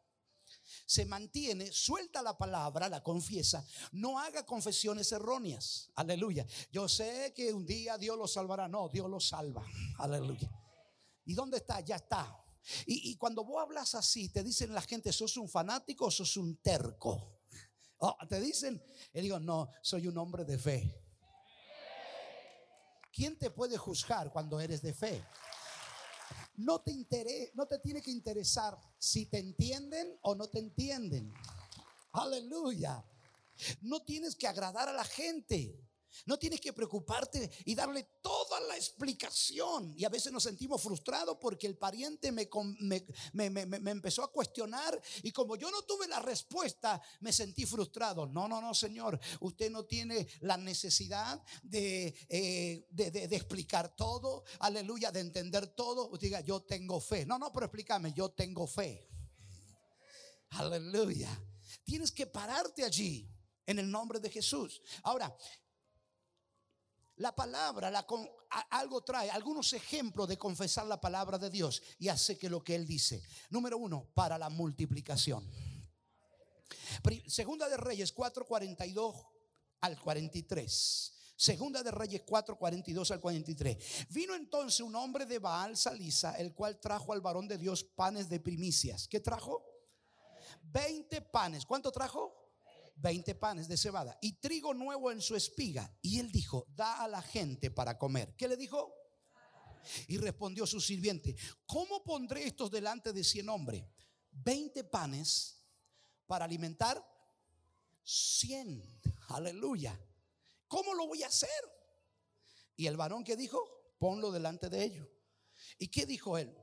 [0.85, 5.91] Se mantiene, suelta la palabra, la confiesa, no haga confesiones erróneas.
[5.95, 6.45] Aleluya.
[6.71, 8.67] Yo sé que un día Dios lo salvará.
[8.67, 9.65] No, Dios lo salva.
[9.97, 10.49] Aleluya.
[11.25, 11.79] ¿Y dónde está?
[11.81, 12.43] Ya está.
[12.85, 16.57] Y, cuando vos hablas así, te dicen la gente, sos un fanático o sos un
[16.57, 17.36] terco.
[17.99, 18.81] Oh, te dicen,
[19.13, 21.03] y digo, no, soy un hombre de fe.
[23.11, 25.23] ¿Quién te puede juzgar cuando eres de fe?
[26.57, 31.33] No te, interesa, no te tiene que interesar si te entienden o no te entienden.
[32.11, 33.03] Aleluya.
[33.81, 35.79] No tienes que agradar a la gente.
[36.25, 38.07] No tienes que preocuparte y darle
[38.61, 39.93] la explicación.
[39.97, 42.47] Y a veces nos sentimos frustrados porque el pariente me,
[43.33, 48.25] me, empezó a cuestionar y como yo no tuve la respuesta, me sentí frustrado.
[48.25, 49.19] No, no, no, Señor.
[49.41, 54.43] Usted no tiene la necesidad de, eh, de, explicar todo.
[54.59, 56.15] Aleluya, de entender todo.
[56.17, 57.25] Diga, yo tengo fe.
[57.25, 59.07] No, no, pero explícame, yo tengo fe.
[60.51, 61.29] Aleluya.
[61.83, 63.29] Tienes que pararte allí
[63.65, 64.81] en el nombre de Jesús.
[65.03, 65.35] Ahora,
[67.17, 68.05] la palabra, la,
[68.71, 72.75] algo trae, algunos ejemplos de confesar la palabra de Dios y hace que lo que
[72.75, 73.23] Él dice.
[73.49, 75.49] Número uno, para la multiplicación.
[77.27, 79.25] Segunda de Reyes 4:42
[79.81, 81.13] al 43.
[81.35, 84.07] Segunda de Reyes 4:42 al 43.
[84.09, 88.29] Vino entonces un hombre de Baal Salisa, el cual trajo al varón de Dios panes
[88.29, 89.07] de primicias.
[89.07, 89.63] ¿Qué trajo?
[90.63, 91.65] 20 panes.
[91.65, 92.46] ¿Cuánto trajo?
[92.97, 95.95] 20 panes de cebada y trigo nuevo en su espiga.
[96.01, 98.35] Y él dijo, da a la gente para comer.
[98.35, 98.93] ¿Qué le dijo?
[100.07, 103.85] Y respondió su sirviente, ¿cómo pondré estos delante de 100 hombres?
[104.31, 105.63] 20 panes
[106.25, 107.03] para alimentar
[108.03, 108.83] 100.
[109.29, 109.99] Aleluya.
[110.67, 111.49] ¿Cómo lo voy a hacer?
[112.75, 113.59] Y el varón que dijo,
[113.97, 115.07] ponlo delante de ellos.
[115.79, 116.55] ¿Y qué dijo él?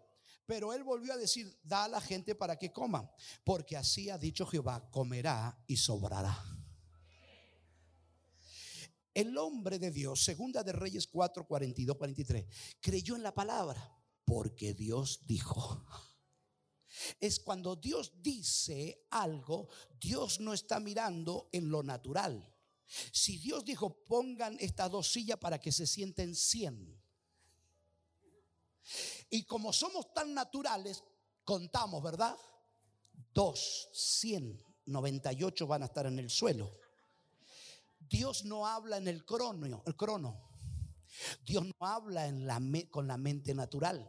[0.46, 3.10] Pero él volvió a decir, da a la gente para que coma,
[3.44, 6.36] porque así ha dicho Jehová, comerá y sobrará.
[9.14, 12.46] El hombre de Dios, segunda de Reyes 4, 42, 43,
[12.80, 15.82] creyó en la palabra, porque Dios dijo.
[17.20, 19.68] Es cuando Dios dice algo,
[20.00, 22.52] Dios no está mirando en lo natural.
[23.12, 27.04] Si Dios dijo, pongan estas dos sillas para que se sienten 100
[29.34, 31.02] y como somos tan naturales,
[31.42, 32.36] contamos, ¿verdad?
[33.34, 36.78] Dos, cien, noventa y ocho van a estar en el suelo.
[37.98, 40.40] Dios no habla en el crono, el crono.
[41.44, 42.60] Dios no habla en la,
[42.92, 44.08] con la mente natural.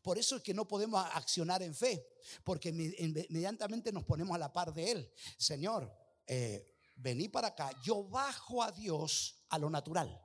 [0.00, 2.06] Por eso es que no podemos accionar en fe,
[2.44, 5.12] porque inmediatamente nos ponemos a la par de Él.
[5.38, 5.92] Señor,
[6.24, 7.72] eh, vení para acá.
[7.82, 10.24] Yo bajo a Dios a lo natural.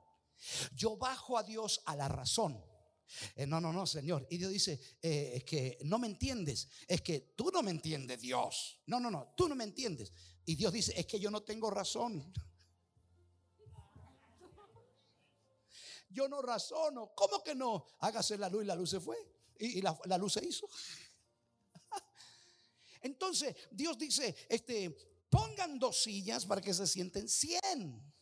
[0.76, 2.67] Yo bajo a Dios a la razón.
[3.34, 4.26] Eh, no, no, no, Señor.
[4.30, 8.20] Y Dios dice, eh, es que no me entiendes, es que tú no me entiendes,
[8.20, 8.80] Dios.
[8.86, 10.12] No, no, no, tú no me entiendes.
[10.44, 12.32] Y Dios dice, es que yo no tengo razón.
[16.10, 17.12] Yo no razono.
[17.14, 17.86] ¿Cómo que no?
[18.00, 19.16] Hágase la luz y la luz se fue.
[19.58, 20.68] Y, la, la, luz se hizo.
[23.02, 24.96] Entonces, Dios dice, este,
[25.28, 28.14] pongan dos sillas para que se sienten cien.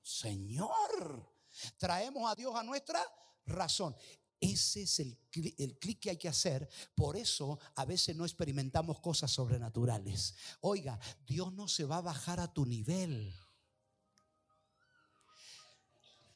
[0.00, 1.28] Señor,
[1.76, 3.04] traemos a Dios a nuestra
[3.46, 3.96] razón.
[4.40, 5.16] Ese es el,
[5.78, 6.68] clic que hay que hacer.
[6.94, 10.34] Por eso a veces no experimentamos cosas sobrenaturales.
[10.60, 13.34] Oiga, Dios no se va a bajar a tu nivel.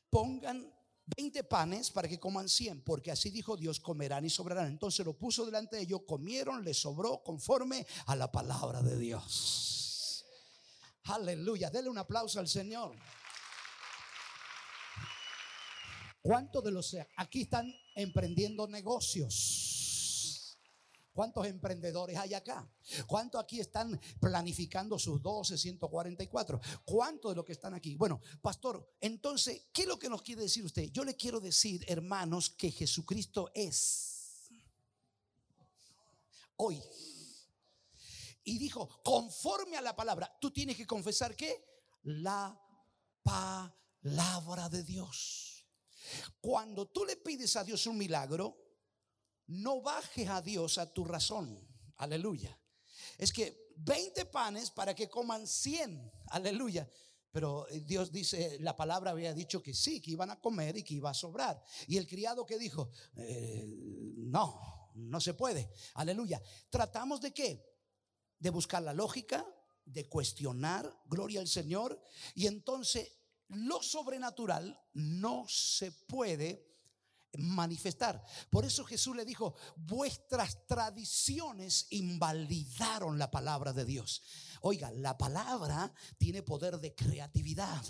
[0.09, 0.73] Pongan
[1.17, 4.69] 20 panes para que coman 100, porque así dijo Dios, comerán y sobrarán.
[4.69, 10.25] Entonces lo puso delante de ellos, comieron, les sobró conforme a la palabra de Dios.
[11.05, 12.95] Aleluya, denle un aplauso al Señor.
[16.23, 20.59] ¿Cuántos de los aquí están emprendiendo negocios?
[21.13, 22.71] ¿Cuántos emprendedores hay acá?
[23.07, 26.61] ¿Cuántos aquí están planificando sus 12, 144?
[26.85, 27.97] ¿Cuántos de los que están aquí?
[27.97, 30.91] Bueno, pastor, entonces, ¿qué es lo que nos quiere decir usted?
[30.93, 34.51] Yo le quiero decir, hermanos, que Jesucristo es
[36.57, 36.81] hoy.
[38.45, 41.65] Y dijo, conforme a la palabra, tú tienes que confesar que
[42.03, 42.59] la
[43.23, 45.50] palabra de Dios.
[46.41, 48.57] Cuando tú le pides a Dios un milagro,
[49.47, 51.67] no bajes a Dios a tu razón.
[51.97, 52.59] Aleluya.
[53.19, 56.13] Es que 20 panes para que coman 100.
[56.29, 56.89] Aleluya.
[57.31, 60.83] Pero eh, Dios dice, la palabra había dicho que sí, que iban a comer y
[60.83, 61.63] que iba a sobrar.
[61.87, 63.67] Y el criado que dijo, eh,
[64.17, 65.71] no, no se puede.
[65.95, 66.43] Aleluya.
[66.69, 67.65] Tratamos de qué?
[68.39, 69.47] De buscar la lógica,
[69.85, 72.03] de cuestionar, gloria al Señor.
[72.35, 73.20] Y entonces
[73.51, 76.71] lo sobrenatural no se puede
[77.39, 78.25] manifestar.
[78.51, 84.23] Por eso Jesús le dijo, vuestras tradiciones invalidaron la palabra de Dios.
[84.63, 87.83] Oiga, la palabra tiene poder de creatividad.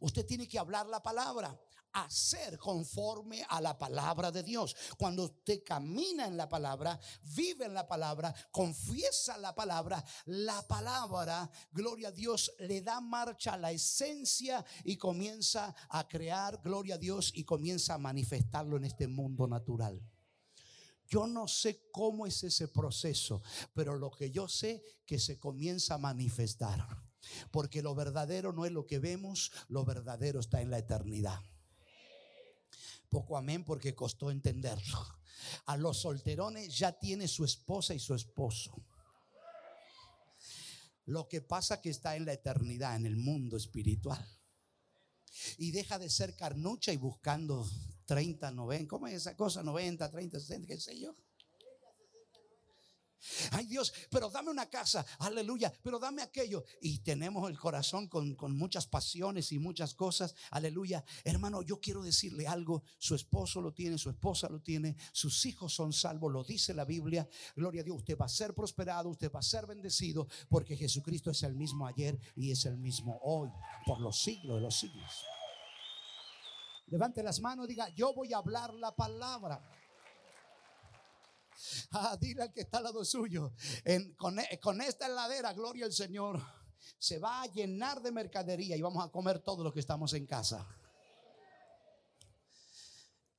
[0.00, 1.58] Usted tiene que hablar la palabra
[1.94, 4.76] hacer conforme a la palabra de Dios.
[4.98, 6.98] Cuando usted camina en la palabra,
[7.34, 13.54] vive en la palabra, confiesa la palabra, la palabra, gloria a Dios, le da marcha
[13.54, 18.84] a la esencia y comienza a crear, gloria a Dios, y comienza a manifestarlo en
[18.84, 20.02] este mundo natural.
[21.06, 23.42] Yo no sé cómo es ese proceso,
[23.72, 26.84] pero lo que yo sé que se comienza a manifestar.
[27.50, 31.40] Porque lo verdadero no es lo que vemos, lo verdadero está en la eternidad
[33.14, 34.98] poco amén porque costó entenderlo.
[35.66, 38.74] A los solterones ya tiene su esposa y su esposo.
[41.06, 44.26] Lo que pasa que está en la eternidad, en el mundo espiritual.
[45.58, 47.64] Y deja de ser carnucha y buscando
[48.06, 49.62] 30, 90, ¿cómo es esa cosa?
[49.62, 51.14] 90, 30, 60, qué sé yo.
[53.50, 56.64] Ay Dios, pero dame una casa, aleluya, pero dame aquello.
[56.80, 61.04] Y tenemos el corazón con, muchas pasiones y muchas cosas, aleluya.
[61.24, 65.74] Hermano, yo quiero decirle algo, su esposo lo tiene, su esposa lo tiene, sus hijos
[65.74, 67.28] son salvos, lo dice la Biblia.
[67.56, 71.30] Gloria a Dios, usted va a ser prosperado, usted va a ser bendecido, porque Jesucristo
[71.30, 73.50] es el mismo ayer y es el mismo hoy,
[73.86, 75.24] por los siglos de los siglos.
[76.86, 79.62] Levante las manos, diga, yo voy a hablar la palabra.
[81.92, 83.52] Ah, dile al que está al lado suyo.
[84.16, 86.40] con, con esta heladera, gloria al Señor,
[86.98, 90.26] se va a llenar de mercadería y vamos a comer todo lo que estamos en
[90.26, 90.66] casa.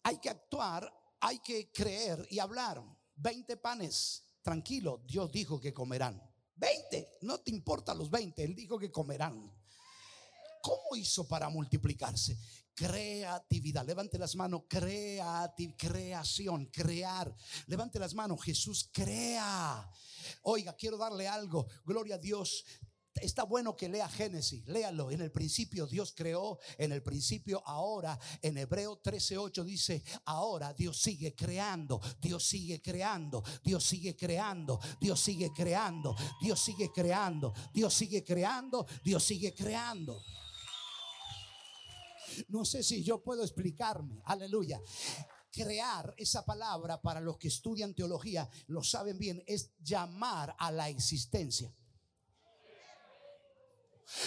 [0.04, 2.84] Hay que actuar, hay que creer y hablar.
[3.18, 6.22] 20 panes, tranquilo, Dios dijo que comerán.
[6.58, 9.52] 20, no te importa los 20, Él dijo que comerán.
[10.66, 12.36] ¿Cómo hizo para multiplicarse?
[12.76, 13.86] creatividad.
[13.86, 17.34] Levante las manos, creación, crear.
[17.68, 19.90] Levante las manos, Jesús crea.
[20.42, 21.68] Oiga, quiero darle algo.
[21.86, 22.66] Gloria a Dios.
[23.22, 25.10] Está bueno que lea Génesis, léalo.
[25.10, 31.00] En el principio Dios creó, en el principio ahora, en Hebreo 13:8 dice, ahora Dios
[31.00, 37.94] sigue creando, Dios sigue creando, Dios sigue creando, Dios sigue creando, Dios sigue creando, Dios
[37.94, 40.22] sigue creando, Dios sigue creando.
[42.48, 44.22] No sé si yo puedo explicarme.
[44.26, 44.82] Aleluya
[45.56, 50.90] crear esa palabra para los que estudian teología, lo saben bien, es llamar a la
[50.90, 51.74] existencia.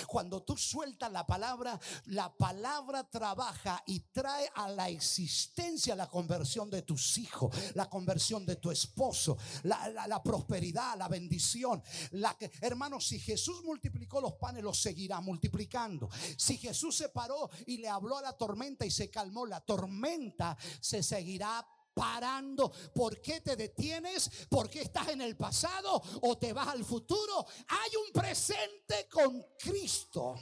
[0.07, 6.71] Cuando tú sueltas la palabra, la palabra trabaja y trae a la existencia la conversión
[6.71, 11.83] de tus hijos, la conversión de tu esposo, la, prosperidad, la bendición.
[12.13, 16.09] La que, hermanos, si Jesús multiplicó los panes, los seguirá multiplicando.
[16.37, 20.57] Si Jesús se paró y le habló a la tormenta y se calmó, la tormenta
[20.81, 21.67] se seguirá
[21.99, 22.71] parando.
[22.95, 24.47] ¿Por qué te detienes?
[24.49, 27.45] ¿Por qué estás en el pasado o te vas al futuro?
[27.67, 30.37] Hay un presente con Cristo.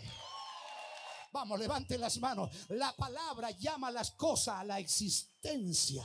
[1.33, 2.51] Vamos, levante las manos.
[2.69, 6.05] La palabra llama las cosas a la existencia.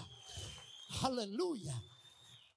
[1.01, 1.81] Aleluya.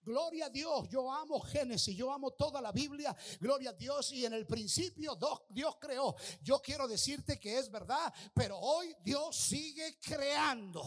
[0.05, 4.27] Gloria a Dios, yo amo Génesis, yo amo toda la Biblia, gloria a Dios y
[4.27, 5.19] en el principio
[5.49, 6.15] Dios creó.
[6.43, 10.83] Yo quiero decirte que es verdad, pero hoy Dios sigue creando.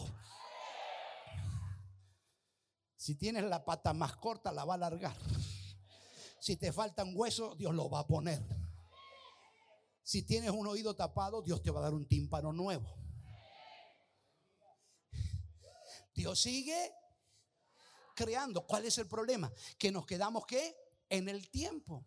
[2.98, 5.16] Si tienes la pata más corta, la va a alargar.
[6.40, 8.42] Si te falta un hueso, Dios lo va a poner.
[10.02, 12.92] Si tienes un oído tapado, Dios te va a dar un tímpano nuevo.
[16.12, 16.92] Dios sigue
[18.16, 18.66] creando.
[18.66, 19.52] ¿Cuál es el problema?
[19.78, 20.76] Que nos quedamos que
[21.08, 22.04] en el tiempo.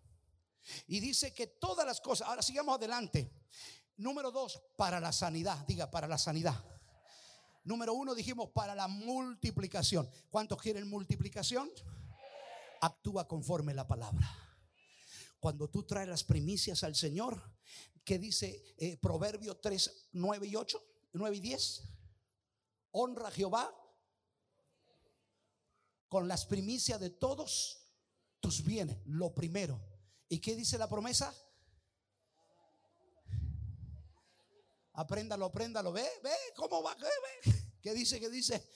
[0.88, 3.32] Y dice que todas las cosas, ahora sigamos adelante.
[3.96, 5.66] Número dos, para la sanidad.
[5.66, 6.62] Diga, para la sanidad.
[7.64, 10.10] Número uno dijimos para la multiplicación.
[10.30, 11.70] ¿Cuántos quieren multiplicación?
[12.82, 14.28] actúa conforme la palabra.
[15.40, 17.42] Cuando tú traes las primicias al Señor,
[18.04, 20.84] que dice eh, Proverbio 3, 9 y 8,
[21.14, 21.84] 9 y 10,
[22.92, 23.74] honra a Jehová
[26.10, 27.88] con las primicias de todos
[28.40, 29.80] tus bienes, lo primero.
[30.28, 31.34] ¿Y qué dice la promesa?
[34.94, 35.92] Apréndalo, apréndalo.
[35.92, 36.96] Ve, ve, ¿cómo va?
[36.96, 38.20] Ve, ¿Qué dice?
[38.20, 38.68] ¿Qué dice?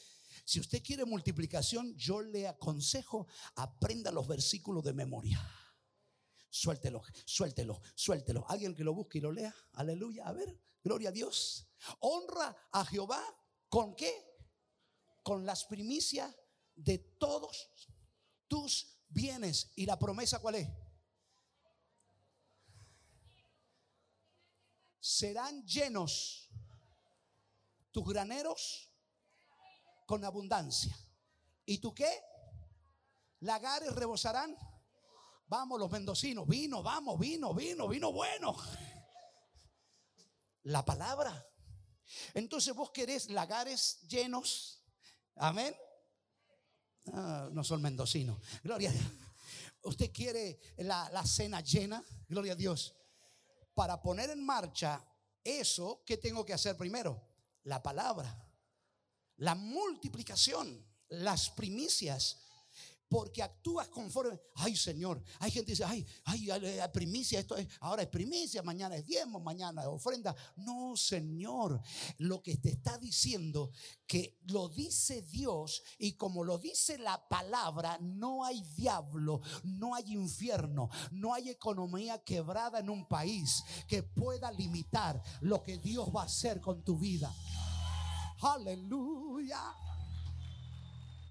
[0.44, 5.42] Si usted quiere multiplicación, yo le aconsejo, aprenda los versículos de memoria.
[6.50, 8.46] Suéltelo, suéltelo, suéltelo.
[8.48, 9.54] Alguien que lo busque y lo lea.
[9.74, 10.26] Aleluya.
[10.26, 11.68] A ver, gloria a Dios.
[12.00, 13.22] Honra a Jehová
[13.68, 14.14] con qué?
[15.24, 16.34] Con las primicias
[16.76, 17.70] de todos
[18.48, 19.72] tus bienes.
[19.76, 20.70] ¿Y la promesa cuál es?
[25.08, 26.50] Serán llenos
[27.92, 28.90] tus graneros
[30.08, 30.98] con abundancia.
[31.64, 32.10] ¿Y tú qué?
[33.42, 34.58] Lagares rebosarán.
[35.46, 38.58] Vamos los mendocinos, vino, vamos, vino, vino, vino bueno.
[40.64, 41.48] La palabra.
[42.34, 44.82] Entonces vos querés lagares llenos.
[45.36, 45.76] Amén.
[47.14, 48.42] Ah, no son mendocinos.
[48.64, 49.06] Gloria a Dios.
[49.84, 52.04] Usted quiere la, la cena llena.
[52.28, 52.96] Gloria a Dios.
[53.76, 55.06] Para poner en marcha
[55.44, 57.22] eso, ¿qué tengo que hacer primero?
[57.64, 58.46] La palabra
[59.38, 62.38] la multiplicación, las primicias,
[63.10, 64.40] porque actúas conforme.
[64.56, 66.50] Ay, Señor, hay gente que dice, ay, ay,
[66.94, 70.36] primicia, esto es, ahora es primicia, mañana es diezmo, mañana es ofrenda.
[70.56, 71.82] No, Señor,
[72.18, 73.72] lo que te está diciendo
[74.08, 80.14] que lo dice Dios y como lo dice la palabra, no hay diablo, no hay
[80.14, 86.24] infierno, no hay economía quebrada en un país que pueda limitar lo que Dios va
[86.24, 87.34] a hacer con tu vida.
[88.42, 89.95] Aleluya.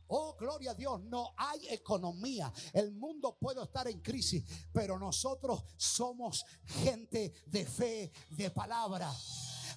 [0.08, 2.52] Oh, gloria a Dios, no hay economía.
[2.72, 9.12] El mundo puede estar en crisis, pero nosotros somos gente de fe, de palabra.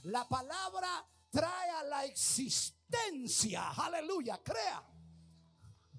[0.04, 3.70] La palabra trae a la existencia.
[3.72, 4.84] Aleluya, crea.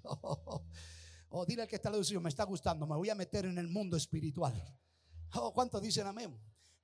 [1.31, 3.69] Oh, dile al que está al me está gustando, me voy a meter en el
[3.69, 4.55] mundo espiritual.
[5.35, 6.35] Oh, ¿cuántos dicen amén?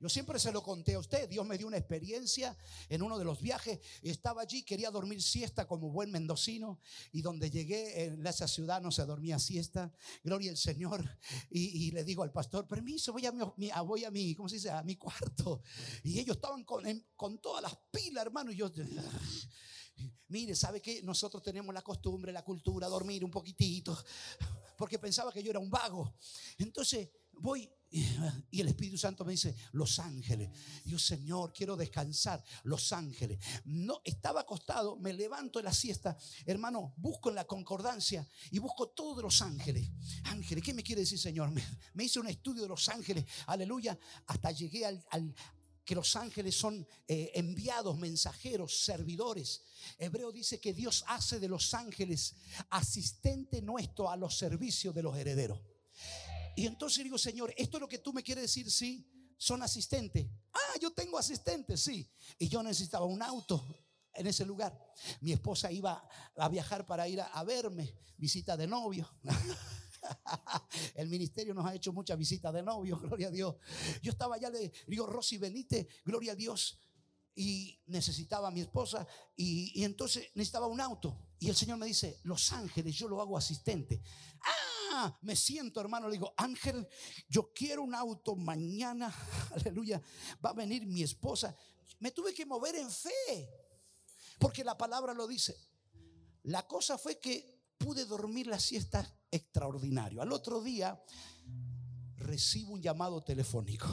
[0.05, 1.31] Yo siempre se lo conté a usted.
[1.31, 2.55] Dios me dio una experiencia
[2.91, 3.81] en uno de los viajes.
[4.03, 6.79] Estaba allí, quería dormir siesta como buen mendocino.
[7.13, 9.91] Y donde llegué en esa ciudad no se dormía siesta.
[10.23, 11.03] Gloria al Señor.
[11.49, 14.69] Y, le digo al pastor, permiso, voy a mi, voy a mi, ¿cómo se dice?
[14.69, 15.63] A mi cuarto.
[16.03, 16.85] Y ellos estaban con,
[17.17, 18.53] con todas las pilas, hermano.
[18.53, 18.71] Y yo...
[20.29, 21.01] Mire, ¿sabe qué?
[21.03, 23.97] Nosotros tenemos la costumbre, la cultura, dormir un poquitito,
[24.77, 26.15] porque pensaba que yo era un vago.
[26.59, 27.71] Entonces voy
[28.51, 30.51] y el Espíritu Santo me dice, Los Ángeles.
[30.85, 32.43] Yo, Señor, quiero descansar.
[32.65, 33.39] Los Ángeles.
[33.67, 36.17] No, estaba acostado, me levanto en la siesta.
[36.45, 39.89] Hermano, busco en la concordancia y busco todos los ángeles.
[40.25, 41.53] Ángeles, ¿qué me quiere decir, Señor?
[41.95, 43.25] Me, hice un estudio de los ángeles.
[43.47, 43.97] Aleluya.
[44.27, 45.35] Hasta llegué al,
[45.85, 49.63] que los ángeles son eh, enviados, mensajeros, servidores.
[49.99, 52.35] Hebreo dice que Dios hace de los ángeles
[52.71, 55.61] asistente nuestro a los servicios de los herederos.
[56.57, 58.71] Y entonces digo, Señor, ¿esto es lo que tú me quieres decir?
[58.71, 60.27] Sí, son asistentes.
[60.53, 62.09] Ah, yo tengo asistentes, sí.
[62.39, 63.65] Y yo necesitaba un auto
[64.15, 64.79] en ese lugar.
[65.21, 69.09] Mi esposa iba a viajar para ir a, verme, visita de novio.
[70.95, 73.57] El ministerio nos ha hecho muchas visitas de novio, gloria a Dios.
[74.03, 76.79] Yo estaba allá, le digo, Rosy Benítez, gloria a Dios.
[77.35, 79.07] Y necesitaba a mi esposa
[79.37, 81.19] y, y entonces necesitaba un auto.
[81.39, 84.01] Y el Señor me dice, Los Ángeles, yo lo hago asistente.
[84.97, 86.87] Ah, me siento, hermano, le digo, Ángel,
[87.29, 89.13] yo quiero un auto mañana,
[89.55, 90.01] aleluya,
[90.45, 91.57] va a venir mi esposa.
[91.99, 93.51] Me tuve que mover en fe,
[94.39, 95.57] porque la palabra lo dice.
[96.45, 100.23] La cosa fue que pude dormir la siesta extraordinario.
[100.23, 101.03] Al otro día
[102.17, 103.89] recibo un llamado telefónico.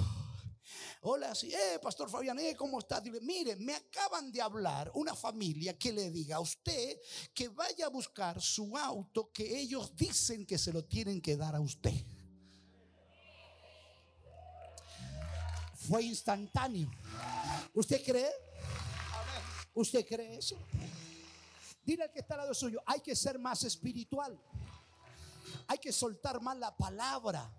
[1.02, 3.02] Hola, sí, eh, Pastor Fabián, eh, ¿cómo está?
[3.02, 7.00] Dile, mire, me acaban de hablar una familia que le diga a usted
[7.34, 11.56] que vaya a buscar su auto que ellos dicen que se lo tienen que dar
[11.56, 11.94] a usted.
[15.74, 16.92] Fue instantáneo.
[17.74, 18.32] ¿Usted cree?
[19.74, 20.58] ¿Usted cree eso?
[21.84, 24.40] Dile al que está al lado suyo, hay que ser más espiritual.
[25.68, 27.52] Hay que soltar más la palabra.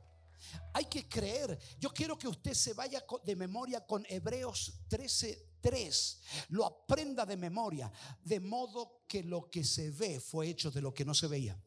[0.72, 1.58] Hay que creer.
[1.78, 6.20] Yo quiero que usted se vaya de memoria con Hebreos 13:3.
[6.48, 7.90] Lo aprenda de memoria.
[8.22, 11.60] De modo que lo que se ve fue hecho de lo que no se veía.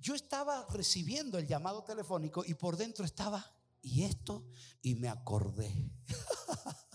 [0.00, 4.46] Yo estaba recibiendo el llamado telefónico y por dentro estaba, y esto,
[4.82, 5.90] y me acordé.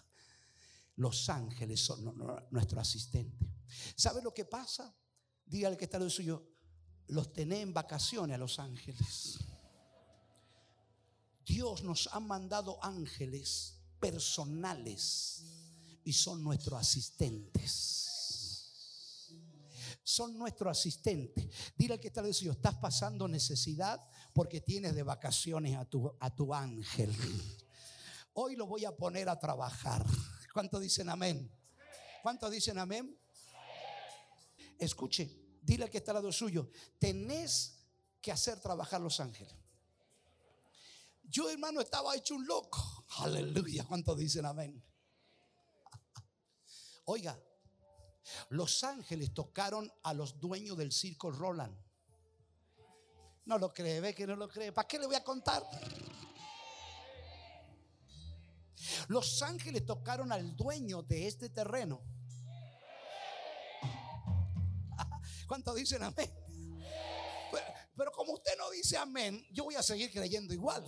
[0.95, 2.15] Los ángeles son
[2.51, 3.51] nuestro asistente.
[3.95, 4.95] ¿Sabe lo que pasa?
[5.45, 6.47] Dígale que está lo suyo.
[7.07, 9.39] los tenés en vacaciones a los ángeles.
[11.45, 15.43] Dios nos ha mandado ángeles personales
[16.03, 18.07] y son nuestros asistentes.
[20.03, 21.47] Son nuestros asistentes.
[21.75, 24.01] Dile al que está diciendo, estás pasando necesidad
[24.33, 27.15] porque tienes de vacaciones a tu, a tu ángel.
[28.33, 30.05] Hoy lo voy a poner a trabajar.
[30.53, 31.51] ¿Cuántos dicen amén?
[32.21, 33.17] ¿Cuántos dicen amén?
[34.77, 35.29] Escuche,
[35.61, 37.77] dile al que está al lado suyo, tenés
[38.19, 39.60] que hacer trabajar los ángeles.
[41.31, 43.05] Yo, hermano, estaba hecho un loco.
[43.19, 43.85] Aleluya.
[43.85, 44.83] ¿Cuántos dicen amén?
[47.05, 47.41] Oiga,
[48.49, 51.73] los ángeles tocaron a los dueños del circo Roland.
[53.45, 54.73] No lo cree, ve que no lo cree.
[54.73, 55.63] ¿Para qué le voy a contar?
[59.07, 62.01] Los ángeles tocaron al dueño de este terreno.
[65.47, 66.29] ¿Cuántos dicen amén?
[67.51, 67.65] Pero,
[67.95, 70.85] pero, como usted no dice amén, yo voy a seguir creyendo igual.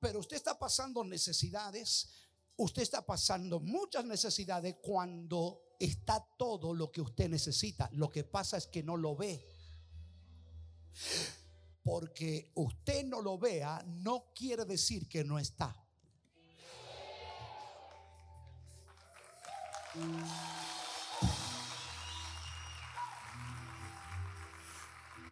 [0.00, 2.08] Pero usted está pasando necesidades,
[2.56, 7.88] usted está pasando muchas necesidades cuando está todo lo que usted necesita.
[7.92, 9.44] Lo que pasa es que no lo ve.
[11.82, 15.74] Porque usted no lo vea no quiere decir que no está.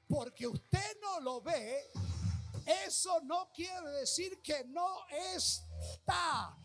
[0.08, 1.90] Porque usted no lo ve,
[2.66, 6.56] eso no quiere decir que no está.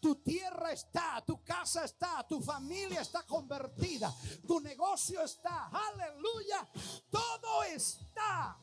[0.00, 4.14] Tu tierra está, tu casa está, tu familia está convertida,
[4.46, 6.68] tu negocio está, aleluya,
[7.10, 8.58] todo está.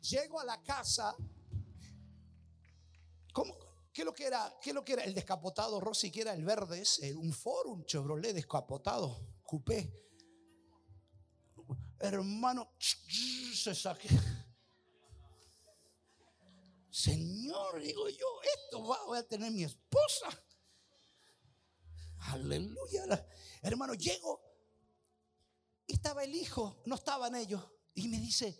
[0.00, 1.14] Llego a la casa.
[3.92, 4.56] ¿Qué lo que era?
[4.62, 5.04] ¿Qué lo que era?
[5.04, 10.09] El descapotado, Rosy, que era el verde ese, un Ford, un Chevrolet descapotado, coupé.
[12.00, 14.08] Hermano, se saque.
[16.90, 18.26] Señor, digo yo,
[18.56, 20.28] esto va, voy a tener mi esposa.
[22.18, 23.26] Aleluya.
[23.62, 24.40] Hermano, llego.
[25.86, 27.62] Estaba el hijo, no estaban ellos.
[27.94, 28.58] Y me dice,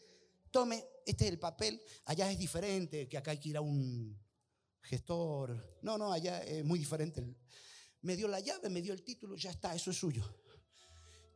[0.51, 1.81] tome, este es el papel.
[2.05, 4.21] Allá es diferente, que acá hay que ir a un
[4.83, 5.79] gestor.
[5.83, 7.25] No, no, allá es muy diferente.
[8.03, 10.25] Me dio la llave, me dio el título, ya está, eso es suyo.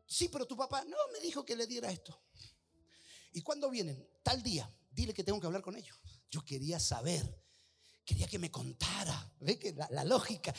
[0.06, 2.20] Sí, pero tu papá no me dijo que le diera esto.
[3.32, 4.08] ¿Y cuándo vienen?
[4.22, 4.70] Tal día.
[4.90, 5.98] Dile que tengo que hablar con ellos.
[6.30, 7.42] Yo quería saber,
[8.04, 10.54] quería que me contara, ¿ve que la, lógica?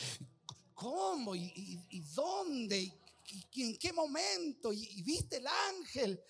[0.74, 1.34] ¿Cómo?
[1.34, 2.78] ¿Y, dónde?
[2.80, 4.72] ¿Y, en qué momento?
[4.72, 6.22] ¿Y viste el ángel?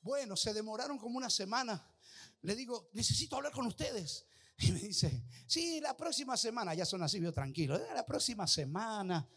[0.00, 1.84] Bueno, se demoraron como una semana.
[2.42, 4.26] Le digo, necesito hablar con ustedes.
[4.60, 8.46] Y me dice, sí, la próxima semana, ya son así, vio tranquilo, eh, la próxima
[8.46, 9.28] semana.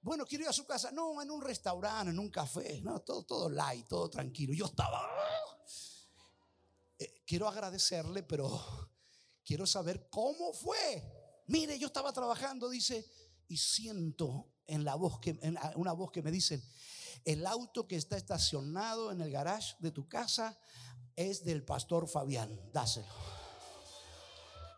[0.00, 0.90] Bueno, quiero ir a su casa.
[0.90, 2.80] No, en un restaurante, en un café.
[2.82, 4.52] No, todo, todo light, todo tranquilo.
[4.54, 5.06] Yo estaba.
[6.98, 8.90] Eh, quiero agradecerle, pero
[9.44, 11.42] quiero saber cómo fue.
[11.46, 13.10] Mire, yo estaba trabajando, dice,
[13.48, 15.38] y siento en la voz que,
[15.76, 16.62] una voz que me dice,
[17.24, 20.58] el auto que está estacionado en el garage de tu casa
[21.16, 22.60] es del pastor Fabián.
[22.72, 23.06] Dáselo.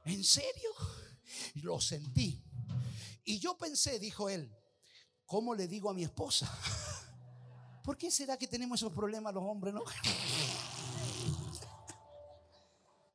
[0.05, 0.71] ¿En serio?
[1.57, 2.43] Lo sentí.
[3.25, 4.51] Y yo pensé, dijo él,
[5.31, 6.53] ¿cómo le digo a mi esposa?
[7.85, 9.85] ¿Por qué será que tenemos esos problemas los hombres, no?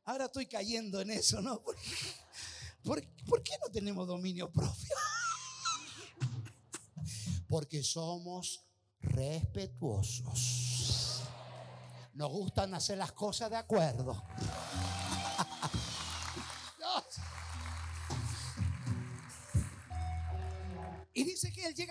[0.06, 1.62] Ahora estoy cayendo en eso, ¿no?
[1.62, 3.02] ¿Por,
[3.44, 4.96] qué no tenemos dominio propio?
[7.50, 8.66] Porque somos
[9.02, 10.32] respetuosos.
[12.14, 14.24] Nos gustan hacer las cosas de acuerdo.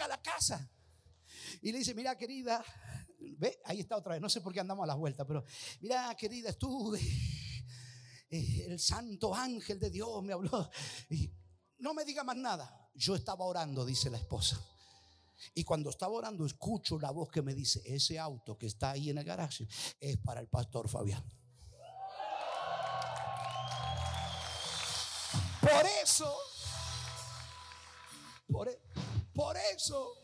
[0.05, 0.71] A la casa
[1.63, 2.65] y le dice, mira querida,
[3.39, 5.45] ve, ahí está otra vez, no sé por qué andamos a las vueltas, pero
[5.81, 7.01] mira querida, estuve,
[8.31, 10.71] eh, el santo ángel de Dios me habló.
[11.11, 11.33] Y
[11.79, 14.61] no me diga más nada, yo estaba orando, dice la esposa.
[15.55, 19.11] Y cuando estaba orando, escucho la voz que me dice, ese auto que está ahí
[19.11, 19.67] en el garaje
[20.01, 21.25] es para el pastor Fabián.
[25.61, 26.37] Por eso,
[28.47, 28.84] por, e,
[29.35, 30.15] por eso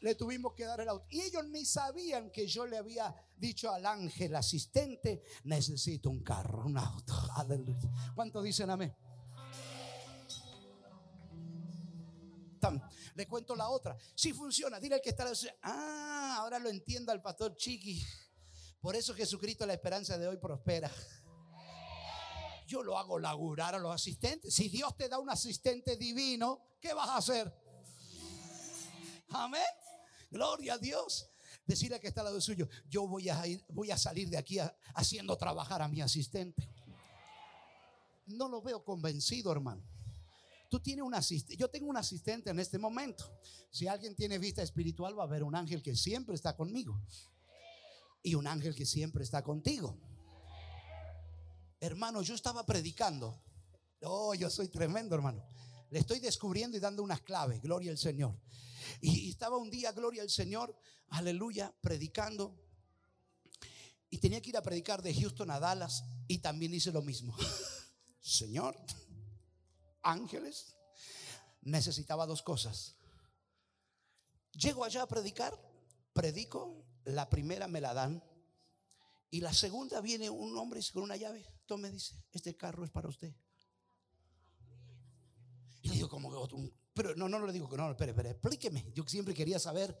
[0.00, 1.06] le tuvimos que dar el auto.
[1.10, 6.64] Y ellos ni sabían que yo le había dicho al ángel asistente, necesito un carro,
[6.64, 7.14] un auto.
[7.36, 7.90] Aleluya.
[8.14, 8.94] ¿Cuántos dicen amén?
[13.14, 13.96] Le cuento la otra.
[14.14, 15.30] Si funciona, dile al que está.
[15.62, 18.04] Ah, ahora lo entiendo al pastor Chiqui.
[18.80, 20.90] Por eso Jesucristo, la esperanza de hoy, prospera.
[22.66, 24.52] Yo lo hago laburar a los asistentes.
[24.52, 27.65] Si Dios te da un asistente divino, ¿qué vas a hacer?
[29.28, 29.62] Amén.
[30.30, 31.28] Gloria a Dios.
[31.66, 34.58] Decirle que está al lado suyo, yo voy a, ir, voy a salir de aquí
[34.94, 36.68] haciendo trabajar a mi asistente.
[38.26, 39.82] No lo veo convencido, hermano.
[40.68, 41.56] Tú tienes un asistente.
[41.56, 43.24] Yo tengo un asistente en este momento.
[43.70, 47.00] Si alguien tiene vista espiritual, va a haber un ángel que siempre está conmigo.
[48.22, 49.96] Y un ángel que siempre está contigo.
[51.78, 53.40] Hermano, yo estaba predicando.
[54.02, 55.44] Oh, yo soy tremendo, hermano.
[55.90, 57.62] Le estoy descubriendo y dando unas claves.
[57.62, 58.34] Gloria al Señor.
[59.00, 60.76] Y, estaba un día, gloria al Señor,
[61.08, 62.56] aleluya, predicando.
[64.10, 66.04] Y tenía que ir a predicar de Houston a Dallas.
[66.28, 67.36] Y también hice lo mismo.
[68.20, 68.76] Señor,
[70.02, 70.76] ángeles,
[71.62, 72.96] necesitaba dos cosas.
[74.52, 75.54] Llego allá a predicar,
[76.12, 78.22] predico, la primera me la dan.
[79.30, 81.46] Y la segunda viene un hombre con una llave.
[81.66, 83.34] Tome, dice, este carro es para usted.
[85.82, 86.36] Y digo, como que
[86.96, 88.90] pero no, no le digo que no, espere, espere, explíqueme.
[88.94, 89.94] Yo siempre quería saber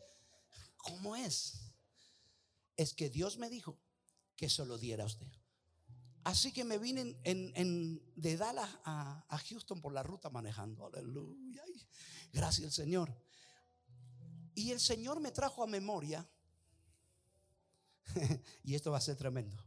[0.78, 1.74] cómo es.
[2.74, 3.78] Es que Dios me dijo
[4.34, 5.30] que se lo diera a usted.
[6.24, 7.20] Así que me vine
[8.16, 10.86] de Dallas a, Houston por la ruta manejando.
[10.86, 11.62] Aleluya.
[12.32, 13.14] Gracias al Señor.
[14.54, 16.26] Y el Señor me trajo a memoria.
[18.64, 19.62] y esto va a ser tremendo.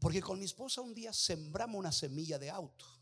[0.00, 2.97] Porque con mi esposa un día sembramos una semilla de auto.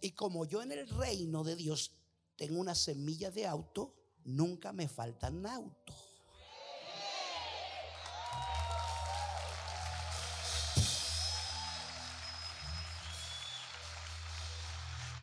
[0.00, 1.92] Y como yo en el reino de Dios
[2.36, 3.94] tengo una semilla de auto,
[4.24, 6.14] nunca me faltan autos.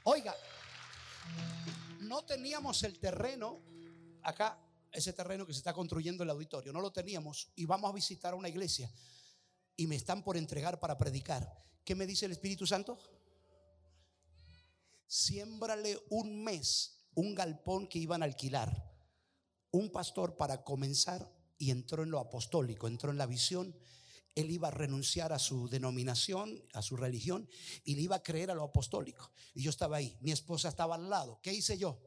[0.04, 0.36] Oiga,
[2.00, 3.60] no teníamos el terreno
[4.24, 4.60] acá,
[4.92, 8.34] ese terreno que se está construyendo el auditorio, no lo teníamos y vamos a visitar
[8.34, 8.92] una iglesia
[9.78, 11.48] y me están por entregar para predicar.
[11.86, 12.98] ¿Qué me dice el Espíritu Santo?
[15.12, 18.90] Siémbrale un mes un galpón que iban a alquilar.
[19.72, 23.76] Un pastor para comenzar y entró en lo apostólico, entró en la visión.
[24.36, 27.50] Él iba a renunciar a su denominación, a su religión,
[27.84, 29.32] y le iba a creer a lo apostólico.
[29.54, 31.40] Y yo estaba ahí, mi esposa estaba al lado.
[31.42, 32.00] ¿Qué hice yo?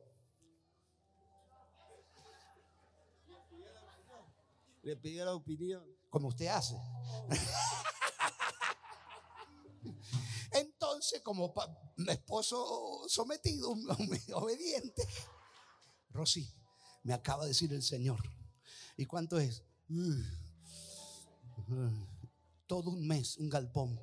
[4.83, 5.85] Le pedí la opinión.
[6.09, 6.77] Como usted hace.
[11.23, 11.55] Como
[11.97, 13.71] mi esposo sometido,
[14.35, 15.07] obediente,
[16.11, 16.49] Rosy,
[17.03, 18.21] me acaba de decir el Señor.
[18.97, 19.63] ¿Y cuánto es?
[19.89, 20.23] Mm.
[22.67, 24.01] Todo un mes, un galpón.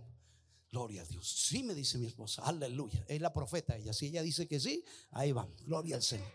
[0.72, 1.30] Gloria a Dios.
[1.30, 2.43] Sí, me dice mi esposa.
[2.43, 3.03] Aleluya.
[3.07, 3.91] Es la profeta ella.
[3.91, 5.53] Si ella dice que sí, ahí van.
[5.66, 6.32] Gloria al Señor.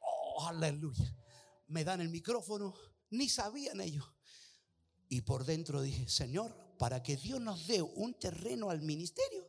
[0.00, 1.16] Oh, aleluya.
[1.66, 2.74] Me dan el micrófono.
[3.10, 4.06] Ni sabían ellos.
[5.08, 9.41] Y por dentro dije, Señor, para que Dios nos dé un terreno al ministerio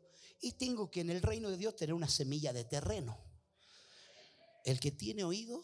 [0.43, 3.17] y tengo que en el reino de Dios tener una semilla de terreno.
[4.65, 5.63] El que tiene oído,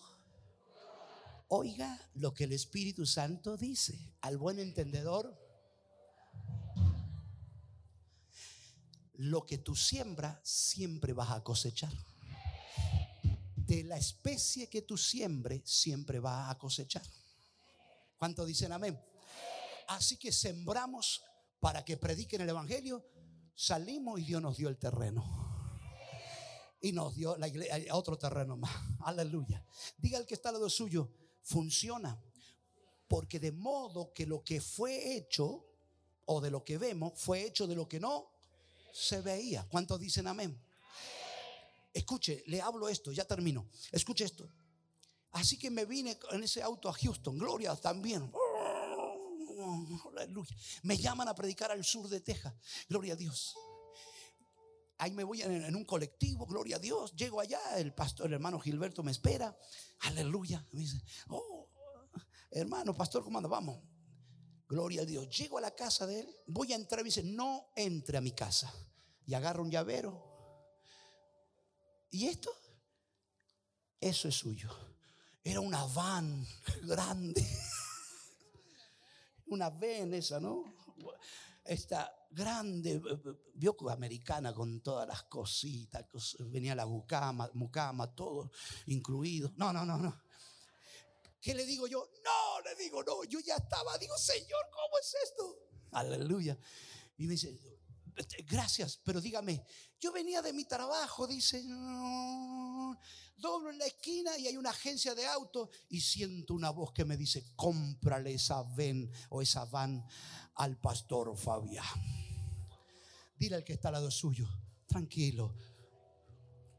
[1.49, 3.99] oiga lo que el Espíritu Santo dice.
[4.21, 5.37] Al buen entendedor,
[9.15, 11.91] lo que tú siembras siempre vas a cosechar.
[13.57, 17.05] De la especie que tú siembres siempre vas a cosechar.
[18.17, 18.97] ¿Cuánto dicen amén?
[19.89, 21.21] Así que sembramos
[21.59, 23.05] para que prediquen el Evangelio,
[23.59, 25.25] salimos y Dios nos dio el terreno.
[26.81, 28.73] Y nos dio la iglesia, otro terreno más.
[29.01, 29.63] Aleluya.
[29.97, 31.09] Diga el que está al lado suyo,
[31.41, 32.17] funciona.
[33.07, 35.65] Porque de modo que lo que fue hecho,
[36.25, 38.31] o de lo que vemos, fue hecho de lo que no
[38.93, 39.67] se veía.
[39.67, 40.57] ¿Cuántos dicen amén?
[41.93, 43.67] Escuche, le hablo esto, ya termino.
[43.91, 44.47] Escuche esto.
[45.31, 48.31] Así que me vine en ese auto a Houston, Gloria también.
[50.83, 52.53] Me llaman a predicar al sur de Texas.
[52.87, 53.55] Gloria a Dios.
[54.97, 57.15] Ahí me voy en, un colectivo, gloria a Dios.
[57.15, 59.57] Llego allá, el pastor, el hermano Gilberto me espera.
[60.01, 60.65] Aleluya.
[60.71, 61.69] Me dice, oh,
[62.51, 63.47] hermano, pastor, ¿cómo anda?
[63.49, 63.81] Vamos.
[64.67, 65.29] Gloria a Dios.
[65.29, 68.31] Llego a la casa de él, voy a entrar y dice, no entre a mi
[68.33, 68.73] casa.
[69.25, 70.25] Y agarro un llavero.
[72.11, 72.51] ¿Y esto?
[74.01, 74.69] Eso es suyo.
[75.43, 76.45] Era una van
[76.83, 77.47] grande
[79.49, 79.69] una
[80.13, 80.63] esa, ¿no?
[81.63, 83.01] Esta grande
[83.55, 86.05] vio americana con todas las cositas,
[86.39, 88.51] venía la bucama, mucama, todo
[88.87, 89.51] incluido.
[89.57, 90.21] No, no, no, no.
[91.41, 92.11] ¿Qué le digo yo?
[92.23, 95.69] No, le digo, no, yo ya estaba, digo, Señor, ¿cómo es esto?
[95.91, 96.57] Aleluya.
[97.17, 97.57] Y me dice,
[98.45, 99.65] gracias, pero dígame,
[99.99, 101.61] yo venía de mi trabajo, dice,
[103.37, 107.05] doblo en la esquina y hay una agencia de autos y siento una voz que
[107.05, 110.05] me dice, cómprale esa ven o esa van
[110.55, 111.85] al pastor Fabián.
[113.37, 114.47] Dile al que está al lado suyo,
[114.87, 115.55] tranquilo,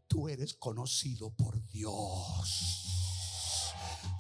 [0.07, 2.81] tú eres conocido por Dios.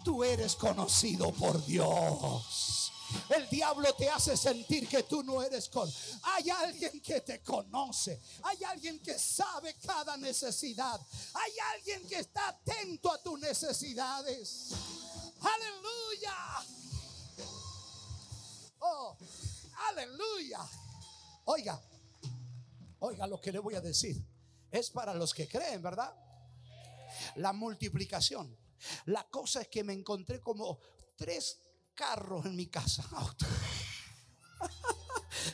[0.04, 2.92] Tú eres conocido por Dios.
[3.28, 5.90] El diablo te hace sentir que tú no eres con.
[6.22, 8.20] Hay alguien que te conoce.
[8.42, 11.00] Hay alguien que sabe cada necesidad.
[11.34, 14.70] Hay alguien que está atento a tus necesidades.
[15.40, 16.34] Aleluya.
[18.80, 19.16] Oh,
[19.88, 20.60] aleluya.
[21.44, 21.80] Oiga,
[23.00, 24.16] oiga lo que le voy a decir.
[24.70, 26.14] Es para los que creen, ¿verdad?
[27.36, 28.56] La multiplicación.
[29.06, 30.78] La cosa es que me encontré como
[31.16, 31.58] tres
[32.00, 33.04] carros en mi casa.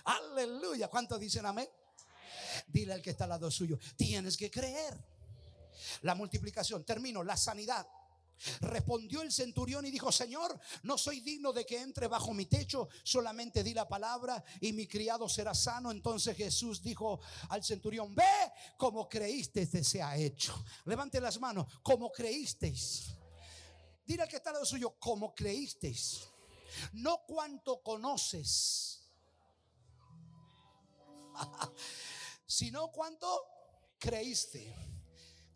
[0.05, 0.86] Aleluya.
[0.86, 1.68] ¿Cuántos dicen amén?
[2.68, 4.97] Dile al que está al lado suyo, tienes que creer.
[6.03, 7.84] La multiplicación, termino, la sanidad.
[8.61, 12.88] Respondió el centurión y dijo, Señor, no soy digno de que entre bajo mi techo,
[13.03, 15.90] solamente di la palabra y mi criado será sano.
[15.90, 17.18] Entonces Jesús dijo
[17.49, 18.22] al centurión, ve
[18.76, 20.64] como creíste te sea hecho.
[20.84, 23.16] Levante las manos, como creísteis.
[24.07, 26.28] Dile al que está al lado suyo, como creísteis.
[26.93, 29.03] No cuanto conoces,
[32.47, 33.45] sino cuanto
[33.99, 34.75] creíste.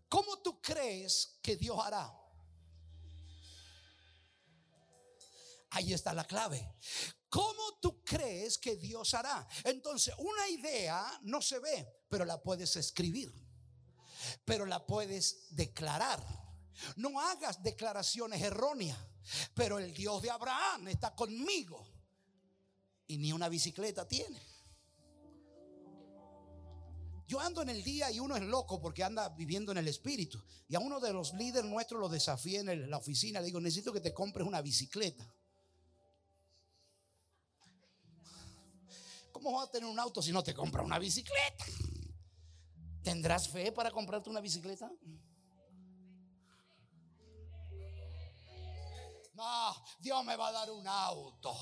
[0.08, 2.12] ¿Cómo tú crees que Dios hará?
[5.70, 6.74] Ahí está la clave.
[7.28, 9.46] ¿Cómo tú crees que Dios hará?
[9.62, 13.32] Entonces, una idea no se ve, pero la puedes escribir,
[14.44, 16.20] pero la puedes declarar.
[16.96, 18.98] No hagas declaraciones erróneas,
[19.54, 21.86] pero el Dios de Abraham está conmigo
[23.06, 24.40] y ni una bicicleta tiene.
[27.30, 30.42] Yo ando en el día y uno es loco porque anda viviendo en el espíritu.
[30.68, 33.38] Y a uno de los líderes nuestros lo desafié en la oficina.
[33.38, 35.32] Le digo, necesito que te compres una bicicleta.
[39.30, 41.64] ¿Cómo vas a tener un auto si no te compras una bicicleta?
[43.02, 44.90] ¿Tendrás fe para comprarte una bicicleta?
[49.40, 51.56] No, Dios me va a dar un auto.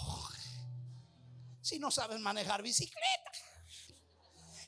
[1.61, 3.31] Si no sabes manejar bicicleta.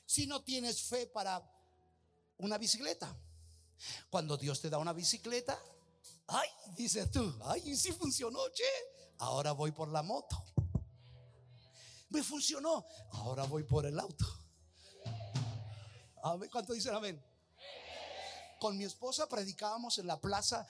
[0.05, 1.43] Si no tienes fe para
[2.37, 3.13] una bicicleta.
[4.09, 5.59] Cuando Dios te da una bicicleta,
[6.27, 6.47] ay,
[6.77, 8.63] dices tú, ay, sí funcionó, che.
[9.17, 10.45] Ahora voy por la moto.
[12.11, 12.85] Me funcionó.
[13.11, 14.25] Ahora voy por el auto.
[16.49, 17.21] ¿Cuánto dicen amén?
[18.61, 20.67] Con mi esposa predicábamos en la plaza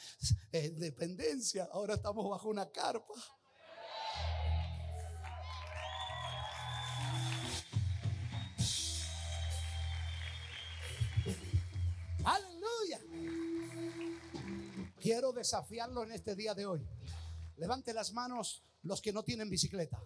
[0.49, 1.67] de Dependencia.
[1.73, 3.13] Ahora estamos bajo una carpa.
[12.23, 13.01] Aleluya.
[15.01, 16.87] Quiero desafiarlo en este día de hoy.
[17.57, 20.01] Levante las manos los que no tienen bicicleta.